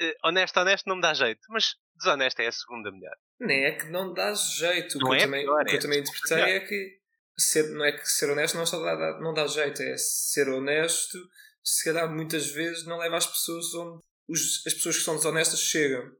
[0.00, 1.40] eh, honesto, honesto não me dá jeito.
[1.50, 3.14] Mas desonesto é a segunda melhor.
[3.40, 4.98] Nem é que não dá jeito.
[4.98, 7.00] O Não que é eu também, pior, o que eu é também interpretei é que
[7.38, 10.48] ser, não é que ser honesto não, só dá, dá- não dá jeito, é ser
[10.48, 11.18] honesto,
[11.64, 15.60] se calhar muitas vezes não leva as pessoas onde os- as pessoas que são desonestas
[15.60, 16.10] chegam.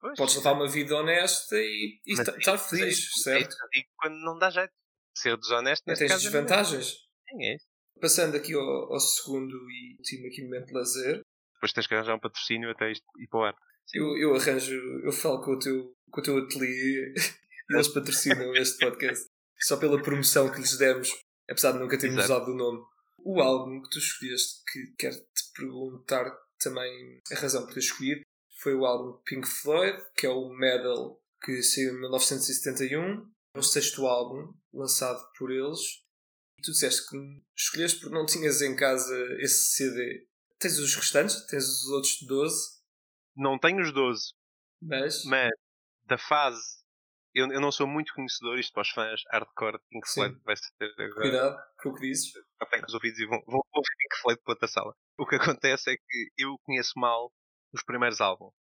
[0.00, 3.22] Pois, Podes levar uma vida honesta e, e mas estar é estar é feliz, é
[3.22, 3.56] certo?
[3.72, 4.72] digo quando não dá jeito.
[5.14, 6.42] Ser desonesto Não neste tens caso é melhor.
[6.46, 6.88] desvantagens.
[7.28, 7.66] Sim, é isso.
[8.00, 11.20] Passando aqui ao, ao segundo e último aqui momento de lazer,
[11.54, 13.54] Depois tens que arranjar um patrocínio até isto ir para o ar.
[13.94, 14.74] eu, eu arranjo,
[15.04, 17.12] eu falo com o teu, com o teu ateliê
[17.70, 19.26] e eles patrocinam este podcast.
[19.60, 21.10] Só pela promoção que lhes demos,
[21.50, 22.32] apesar de nunca termos Exato.
[22.42, 22.80] usado o nome.
[23.24, 26.30] O álbum que tu escolheste, que quero-te perguntar
[26.60, 28.20] também a razão por ter escolhido,
[28.58, 33.30] foi o álbum Pink Floyd, que é o Medal, que saiu em 1971.
[33.54, 35.80] É o sexto álbum lançado por eles.
[36.58, 37.16] E tu disseste que
[37.56, 40.26] escolheste porque não tinhas em casa esse CD.
[40.58, 41.46] Tens os restantes?
[41.46, 42.78] Tens os outros 12?
[43.36, 44.32] Não tenho os 12,
[44.82, 45.24] Mas...
[45.24, 45.50] mas
[46.04, 46.78] da fase.
[47.32, 50.14] Eu, eu não sou muito conhecedor, isto para os fãs hardcore Pink Sim.
[50.14, 51.20] Floyd vai ser agora.
[51.20, 52.32] Cuidado com o que dizes.
[52.58, 54.92] Apertem os ouvidos e vão, vão ouvir Pink Floyd para outra sala.
[55.16, 57.30] O que acontece é que eu conheço mal
[57.72, 58.52] os primeiros álbuns.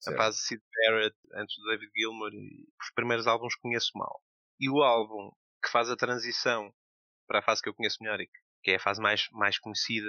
[0.00, 0.16] A Certo.
[0.16, 2.30] fase de Sid Barrett, antes do David Gilmour,
[2.80, 4.22] os primeiros álbuns conheço mal.
[4.60, 5.30] E o álbum
[5.62, 6.72] que faz a transição
[7.26, 8.28] para a fase que eu conheço melhor e
[8.62, 10.08] que- é a fase mais, mais conhecida,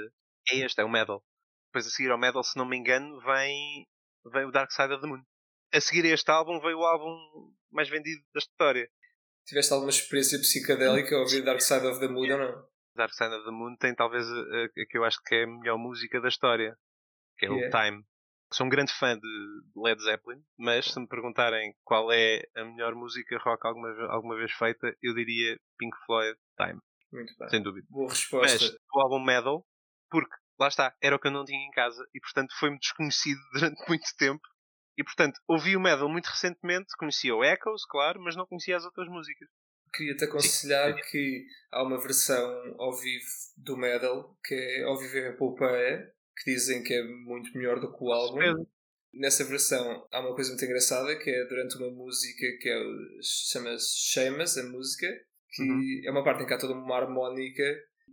[0.52, 1.24] é este, é o Metal.
[1.68, 3.88] Depois a seguir ao Metal, se não me engano, vem,
[4.32, 5.24] vem o Dark Side of the Moon.
[5.74, 7.16] A seguir a este álbum veio o álbum
[7.72, 8.89] mais vendido da história.
[9.45, 12.70] Tiveste alguma experiência psicadélica ao ouvir Dark Side of the Moon ou não?
[12.95, 15.43] Dark Side of the Moon tem talvez a, a- a que eu acho que é
[15.43, 16.76] a melhor música da história,
[17.38, 17.70] que é Que o é?
[17.70, 18.04] Time.
[18.52, 22.95] Sou um grande fã de Led Zeppelin, mas se me perguntarem qual é a melhor
[22.95, 26.80] música rock alguma, alguma vez feita, eu diria Pink Floyd Time,
[27.12, 27.50] Muito bem.
[27.50, 27.86] sem dúvida.
[27.89, 28.78] Boa Mas resposta.
[28.93, 29.64] o álbum Metal,
[30.10, 33.39] porque lá está, era o que eu não tinha em casa e portanto foi-me desconhecido
[33.54, 34.41] durante muito tempo.
[34.97, 38.84] E portanto, ouvi o Metal muito recentemente, conhecia o Echoes, claro, mas não conhecia as
[38.84, 39.47] outras músicas.
[39.93, 43.26] Queria-te aconselhar que há uma versão ao vivo
[43.58, 46.14] do Medal, que é ao vivo em Epopeia,
[46.44, 48.66] que dizem que é muito melhor do que o álbum.
[49.14, 52.80] Nessa versão há uma coisa muito engraçada que é durante uma música que é,
[53.24, 55.08] chama-se Shamas, a música,
[55.52, 56.02] que Uhum.
[56.06, 57.64] é uma parte em que há toda uma harmónica,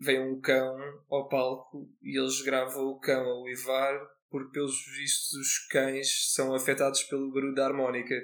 [0.01, 0.75] vem um cão
[1.11, 3.99] ao palco e eles gravam o cão a uivar
[4.31, 8.15] porque pelos vistos os cães são afetados pelo barulho da harmónica.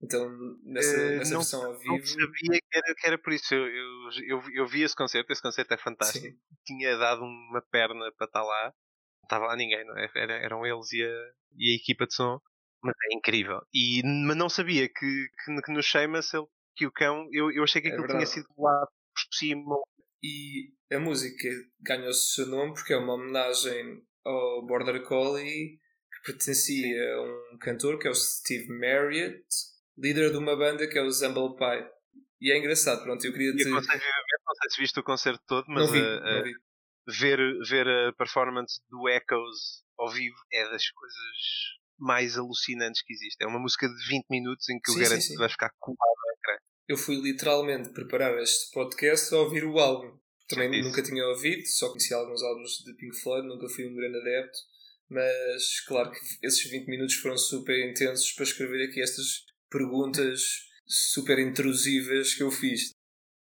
[0.00, 0.28] Então
[0.64, 2.06] nessa, nessa não- versão ao Não vivo.
[2.06, 3.52] sabia que era, que era por isso.
[3.54, 6.24] Eu, eu, eu, eu vi esse concerto, esse concerto é fantástico.
[6.26, 6.36] Sim.
[6.64, 8.72] Tinha dado uma perna para estar lá.
[9.22, 10.10] Não estava lá ninguém, é?
[10.14, 12.40] Era- eram eles e a, e a equipa de som.
[12.82, 13.60] Mas é incrível.
[13.72, 17.62] E, mas não sabia que, que, que no Sheamus ele, que o cão, eu, eu
[17.62, 18.30] achei que É aquilo tinha verdade.
[18.34, 19.76] sido lá por cima.
[20.22, 21.48] E a música
[21.80, 27.22] ganhou o seu nome porque é uma homenagem ao Border Collie que pertencia a
[27.54, 29.44] um cantor que é o Steve Marriott,
[29.96, 31.88] líder de uma banda que é o Zumble Pie.
[32.40, 33.70] E é engraçado, pronto, eu queria E dizer.
[33.70, 33.90] vivamente,
[34.44, 36.52] não sei se viste o concerto todo, mas Não vi, a- a- não vi.
[37.06, 37.38] Ver,
[37.68, 41.36] ver a performance do Echoes ao vivo é das coisas
[41.98, 43.36] mais alucinantes que existe.
[43.42, 45.34] É uma música de 20 minutos em que Sim, eu garanto sim, sim.
[45.34, 46.56] que vais ficar colado ao ecrã.
[46.88, 50.18] Eu fui literalmente preparar este podcast a ouvir o álbum.
[50.48, 54.18] Também nunca tinha ouvido, só conhecia alguns álbuns de Pink Floyd, nunca fui um grande
[54.18, 54.58] adepto.
[55.08, 60.40] Mas claro que esses 20 minutos foram super intensos para escrever aqui estas perguntas
[60.86, 62.90] super intrusivas que eu fiz.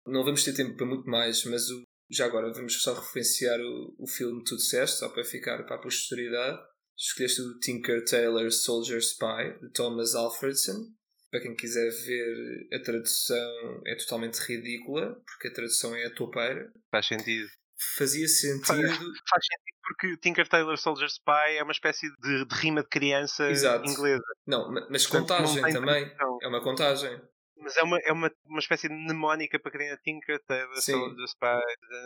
[0.07, 1.83] Não vamos ter tempo para muito mais, mas o-
[2.13, 5.77] já agora vamos só referenciar o, o filme que tu disseste, só para ficar para
[5.77, 6.59] a posterioridade.
[6.97, 10.87] Escolheste o Tinker Tailor Soldier Spy, de Thomas Alfredson.
[11.31, 16.71] Para quem quiser ver, a tradução é totalmente ridícula, porque a tradução é a topeira.
[16.91, 17.49] Faz sentido.
[17.97, 18.67] Fazia sentido.
[18.69, 23.51] Faz sentido porque Tinker Tailor Soldier Spy é uma espécie de, de rima de criança
[23.51, 23.89] Exato.
[23.91, 24.23] inglesa.
[24.47, 26.05] Não, ma- mas Portanto, contagem não também.
[26.05, 26.39] tradução.
[26.43, 27.21] É uma contagem.
[27.63, 30.01] Mas é uma, é uma, uma espécie de mnemónica para criança.
[30.03, 30.93] Tinker Tailor Sim.
[30.93, 31.61] Soldier Spy.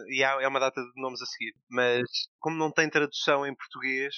[0.09, 1.54] E há, é uma data de nomes a seguir.
[1.70, 2.02] Mas
[2.38, 4.14] como não tem tradução em português,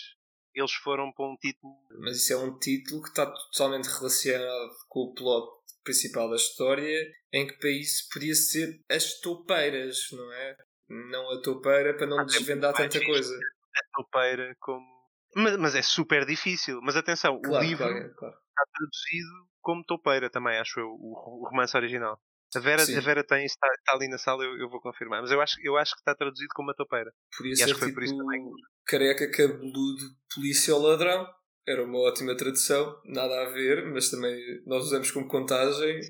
[0.55, 1.75] eles foram para um título.
[2.01, 7.01] Mas isso é um título que está totalmente relacionado com o plot principal da história,
[7.33, 10.57] em que para isso podia ser as toupeiras, não é?
[10.89, 13.35] Não a toupeira para não Ah, é desvendar mais tanta coisa.
[13.77, 14.98] a topeira como.
[15.35, 16.81] Mas, mas é super difícil.
[16.83, 18.35] Mas atenção, Claro, o livro claro, claro.
[18.35, 22.21] está traduzido como toupeira também, acho eu, o, o romance original.
[22.57, 22.97] A Vera, Sim.
[22.97, 25.21] a Vera tem, está, está ali na sala, eu, eu vou confirmar.
[25.21, 27.13] Mas eu acho, eu acho que está traduzido como a toupeira.
[27.37, 28.43] Podia E ser acho que foi tipo por isso também.
[28.87, 30.03] careca cabeludo
[30.35, 31.27] polícia ou ladrão.
[31.67, 34.35] Era uma ótima tradução, nada a ver, mas também
[34.67, 36.01] nós usamos como contagem.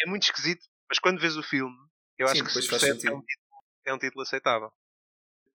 [0.00, 1.76] É muito esquisito, mas quando vês o filme,
[2.18, 3.24] eu Sim, acho que se percebe é um, título,
[3.86, 4.72] é um título aceitável.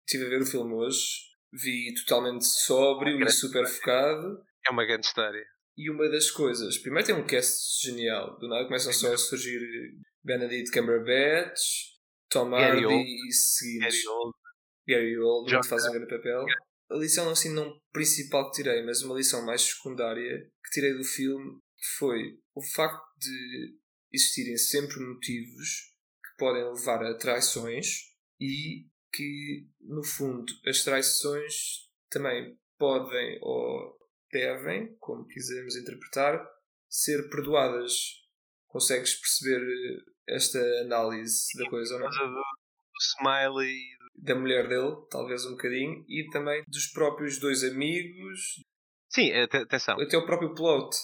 [0.06, 1.00] Estive a ver o filme hoje,
[1.56, 4.42] vi totalmente sóbrio e super focado.
[4.66, 5.44] É uma grande história.
[5.76, 9.60] E uma das coisas, primeiro tem um cast genial, do nada começam só a surgir
[10.24, 11.96] Benedict Cumberbatch,
[12.30, 14.02] Tom Hardy e seguintes.
[14.02, 14.32] Gary Oldman.
[14.88, 16.44] Gary Oldman, faz um grande papel.
[16.90, 21.04] A lição assim não principal que tirei, mas uma lição mais secundária que tirei do
[21.04, 21.58] filme
[21.98, 23.76] foi o facto de
[24.12, 25.92] existirem sempre motivos
[26.24, 28.86] que podem levar a traições e
[29.16, 33.96] que, no fundo, as traições também podem ou
[34.30, 36.46] devem, como quisermos interpretar,
[36.88, 37.92] ser perdoadas.
[38.66, 42.08] Consegues perceber eh, esta análise da coisa ou não?
[42.10, 42.42] do, do
[43.18, 43.74] Smiley.
[44.16, 48.62] da mulher dele, talvez um bocadinho, e também dos próprios dois amigos,
[49.08, 49.98] Sim, ate- atenção.
[50.00, 50.94] até o próprio plot.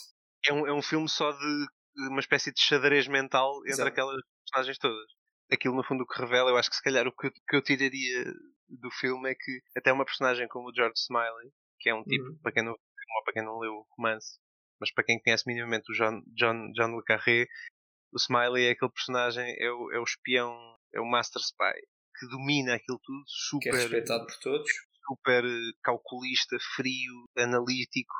[0.46, 3.88] É um, é um filme só de de uma espécie de xadrez mental entre Exato.
[3.90, 5.06] aquelas personagens todas.
[5.52, 7.56] Aquilo, no fundo, o que revela, eu acho que se calhar o que, eu- que
[7.56, 8.24] eu tiraria
[8.68, 12.24] do filme é que até uma personagem como o George Smiley, que é um tipo,
[12.24, 12.38] Uhum.
[12.42, 14.38] para quem não ou para quem não leu o romance,
[14.80, 17.46] mas para quem conhece minimamente o John, John, John Le Carré,
[18.12, 20.56] o Smiley é aquele personagem, é o, é o espião,
[20.94, 21.74] é o Master Spy,
[22.18, 23.22] que domina aquilo tudo,
[23.60, 24.70] que é super, respeitado por todos.
[25.06, 28.14] super eh, calculista, frio, analítico,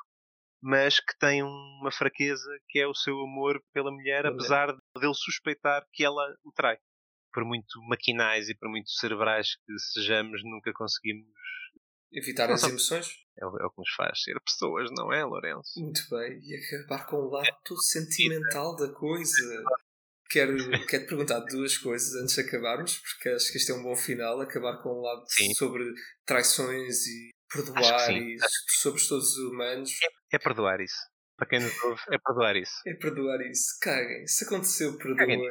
[0.63, 4.69] mas que tem uma fraqueza que é o seu amor pela mulher, Pela apesar
[4.99, 6.79] dele suspeitar que ela o trai.
[7.33, 11.27] Por muito maquinais e por muito cerebrais que sejamos, nunca conseguimos.
[12.13, 13.09] Evitar Não as emoções.
[13.39, 15.81] É o, é o que nos faz ser pessoas, não é, Lourenço?
[15.81, 16.39] Muito bem.
[16.43, 19.65] E acabar com o lado sentimental da coisa.
[20.29, 20.57] Quero,
[20.87, 23.97] quero te perguntar duas coisas antes de acabarmos, porque acho que este é um bom
[23.97, 24.41] final.
[24.41, 25.55] Acabar com um lado Sim.
[25.55, 25.85] sobre
[26.27, 28.37] traições e perdoar e
[28.81, 29.91] sobre todos os humanos.
[30.31, 31.13] É perdoar isso.
[31.37, 32.75] Para quem nos ouve, é perdoar isso.
[32.87, 33.79] É perdoar isso.
[33.81, 34.27] Caguem.
[34.27, 35.49] Se aconteceu, perdoa.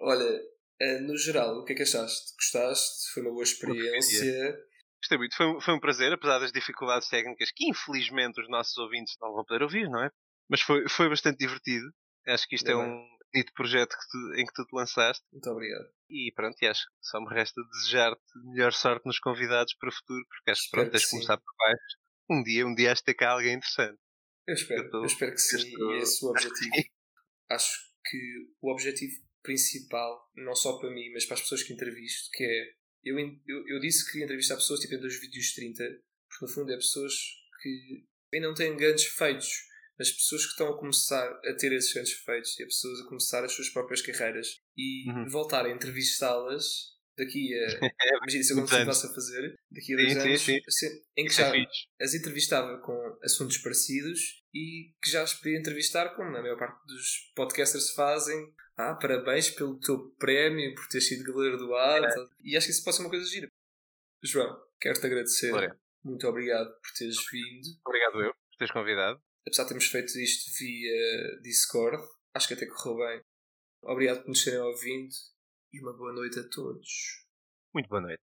[0.00, 0.40] Olha,
[0.82, 2.34] eh, no geral, o que é que achaste?
[2.36, 3.12] Gostaste?
[3.12, 4.56] Foi uma boa experiência?
[5.00, 5.36] Gostei muito.
[5.36, 9.32] Foi, um- foi um prazer, apesar das dificuldades técnicas que infelizmente os nossos ouvintes não
[9.32, 10.10] vão poder ouvir, não é?
[10.48, 11.86] Mas foi, foi bastante divertido.
[12.26, 15.24] Acho que isto Ainda é um bonito projeto que tu- em que tu te lançaste.
[15.32, 15.86] Muito obrigado.
[16.08, 18.20] E pronto, e acho que só me resta desejar-te
[18.52, 21.10] melhor sorte nos convidados para o futuro, porque acho que Espero pronto, tens que de
[21.16, 21.96] começar por baixo.
[22.30, 23.98] Um dia, um dia has de ter cá alguém interessante.
[24.46, 26.74] Eu espero, Eu tô- eu espero que sim, estou- e é esse o objetivo.
[27.50, 28.18] Acho que
[28.60, 29.12] o objetivo
[29.42, 32.64] principal, não só para mim, mas para as pessoas que entrevisto, que é.
[33.04, 35.84] Eu, eu, eu disse que entrevistar pessoas tipo entre os vídeos 30,
[36.28, 37.12] porque no fundo é pessoas
[37.60, 39.48] que ainda não têm grandes feitos,
[39.98, 43.08] mas pessoas que estão a começar a ter esses grandes feitos e a pessoas a
[43.08, 44.46] começar as suas próprias carreiras
[44.76, 45.28] e Uhum.
[45.28, 47.80] voltar a entrevistá-las daqui a.
[48.22, 50.60] Imagina se eu continuasse a fazer, daqui a dois Sim, sim, anos, sim.
[50.66, 50.86] assim,
[51.16, 51.52] em que é já
[52.00, 54.20] as entrevistava com assuntos parecidos
[54.54, 58.36] e que já as podia entrevistar, como a maior parte dos podcasters fazem.
[58.82, 62.30] Ah, parabéns pelo teu prémio, por ter sido galardoado.
[62.42, 63.48] E acho que isso pode ser uma coisa gira.
[64.22, 65.52] João, quero-te agradecer.
[66.04, 67.68] Muito obrigado por teres vindo.
[67.86, 69.22] Obrigado eu por teres convidado.
[69.46, 72.02] Apesar de termos feito isto via Discord,
[72.34, 73.22] acho que até correu bem.
[73.84, 75.14] Obrigado por nos terem ouvido
[75.72, 77.24] e uma boa noite a todos.
[77.74, 78.22] Muito boa noite.